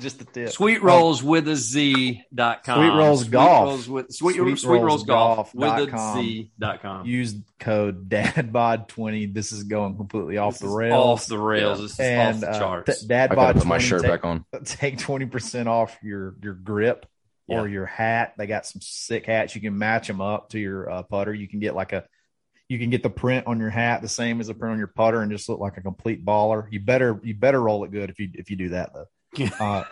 [0.00, 0.50] Just the tip.
[0.50, 2.78] Sweet rolls with a Z dot com.
[2.78, 3.64] Sweet Rolls Sweet Golf.
[3.64, 6.22] Rolls with sweet, Sweet sweet, rolls Rolls golf Golf with dot a com.
[6.22, 7.06] Z dot com.
[7.06, 9.32] Use code DadBod20.
[9.34, 10.94] This is going completely off This the rails.
[11.22, 11.78] Off the rails.
[11.78, 11.82] Yeah.
[11.82, 13.00] This is and off the uh, charts.
[13.06, 13.54] t- I gotta DadBod20.
[13.58, 14.44] put my shirt take, back on.
[14.64, 17.06] take 20% off your your grip
[17.48, 18.34] or your hat.
[18.38, 19.54] They got some sick hats.
[19.54, 21.34] You can match them up to your uh, putter.
[21.34, 22.04] You can get like a,
[22.68, 24.86] you can get the print on your hat the same as the print on your
[24.86, 26.66] putter and just look like a complete baller.
[26.70, 29.06] You better you better roll it good if you if you do that though.
[29.60, 29.84] uh,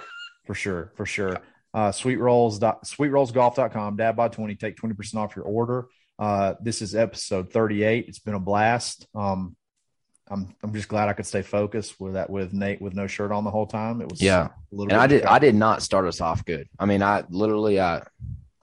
[0.47, 1.39] for sure, for sure.
[1.75, 5.87] Uh, sweet rolls dot sweetrollsgolf.com, dadbod 20, take 20% off your order.
[6.19, 8.07] Uh, this is episode 38.
[8.09, 9.07] It's been a blast.
[9.15, 9.55] Um,
[10.31, 13.33] I'm, I'm just glad I could stay focused with that, with Nate, with no shirt
[13.33, 14.01] on the whole time.
[14.01, 14.47] It was Yeah.
[14.49, 16.69] a little And I did I did not start us off good.
[16.79, 18.03] I mean, I literally I,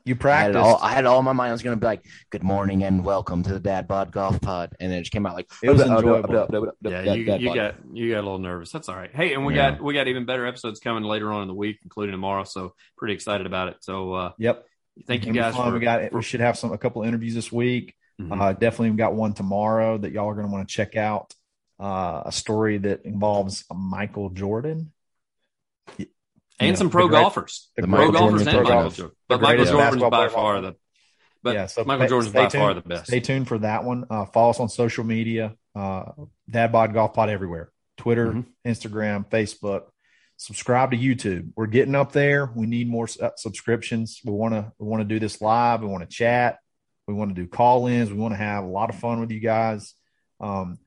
[0.06, 1.50] you I had all I had all my mind.
[1.50, 4.76] I was gonna be like, Good morning and welcome to the Dad Bod Golf Pod.
[4.80, 6.72] And then it just came out like It was enjoyable.
[6.82, 8.72] Yeah, you, you got you got a little nervous.
[8.72, 9.10] That's all right.
[9.14, 9.72] Hey, and we Yeah.
[9.72, 12.44] got we got even better episodes coming later on in the week, including tomorrow.
[12.44, 13.78] So pretty excited about it.
[13.82, 14.64] So uh, Yep.
[15.08, 17.52] thank you guys for we got for- we should have some a couple interviews this
[17.52, 17.96] week.
[18.22, 18.40] Mhm.
[18.40, 21.34] Uh, definitely got one tomorrow that y'all are going to want to check out.
[21.80, 24.94] Uh, a story that involves Michael Jordan.
[26.60, 28.82] And Yeah, some pro the great- golfers, the pro Michael golfers Jordan and pro Michael
[28.82, 28.98] golfers.
[28.98, 29.16] Jordan.
[29.16, 30.76] The But Michael Jordan's by player of all far the.
[31.44, 32.62] But yeah, so Michael stay- Jordan's by tuned.
[32.62, 33.08] far the best.
[33.08, 34.06] Stay tuned for that one.
[34.10, 35.56] Uh, follow us on social media.
[35.76, 36.06] Uh,
[36.50, 37.72] Dad Bod Golf Pod everywhere.
[37.98, 38.46] Twitter, Mhm.
[38.66, 39.84] Instagram, Facebook.
[40.38, 41.52] Subscribe to YouTube.
[41.56, 42.52] We're getting up there.
[42.56, 44.22] We need more uh, subscriptions.
[44.26, 45.82] We want to we want to do this live.
[45.82, 46.58] We want to chat.
[47.08, 48.12] We want to do call-ins.
[48.12, 49.94] We want to have a lot of fun with you guys.
[50.40, 50.80] Um,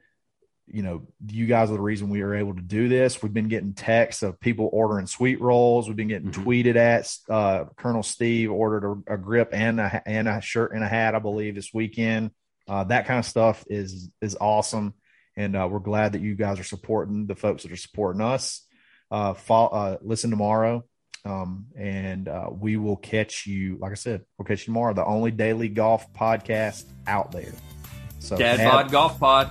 [0.73, 3.23] you know, you guys are the reason we are able to do this.
[3.23, 5.87] We've been getting texts of people ordering sweet rolls.
[5.89, 6.45] We've been getting Mhm.
[6.45, 7.13] tweeted at.
[7.29, 11.15] Uh, Colonel Steve ordered a, a grip and a, and a shirt and a hat,
[11.15, 12.31] I believe, this weekend.
[12.69, 14.93] Uh, that kind of stuff is is awesome,
[15.37, 18.67] and uh, we're glad that you guys are supporting the folks that are supporting us.
[19.11, 20.85] Uh, fall, uh, listen tomorrow,
[21.25, 23.79] um, and uh, we will catch you.
[23.81, 24.93] Like I said, we'll catch you tomorrow.
[24.93, 27.53] The only daily golf podcast out there.
[28.19, 29.51] So Dad Dad, Bod Golf Pod.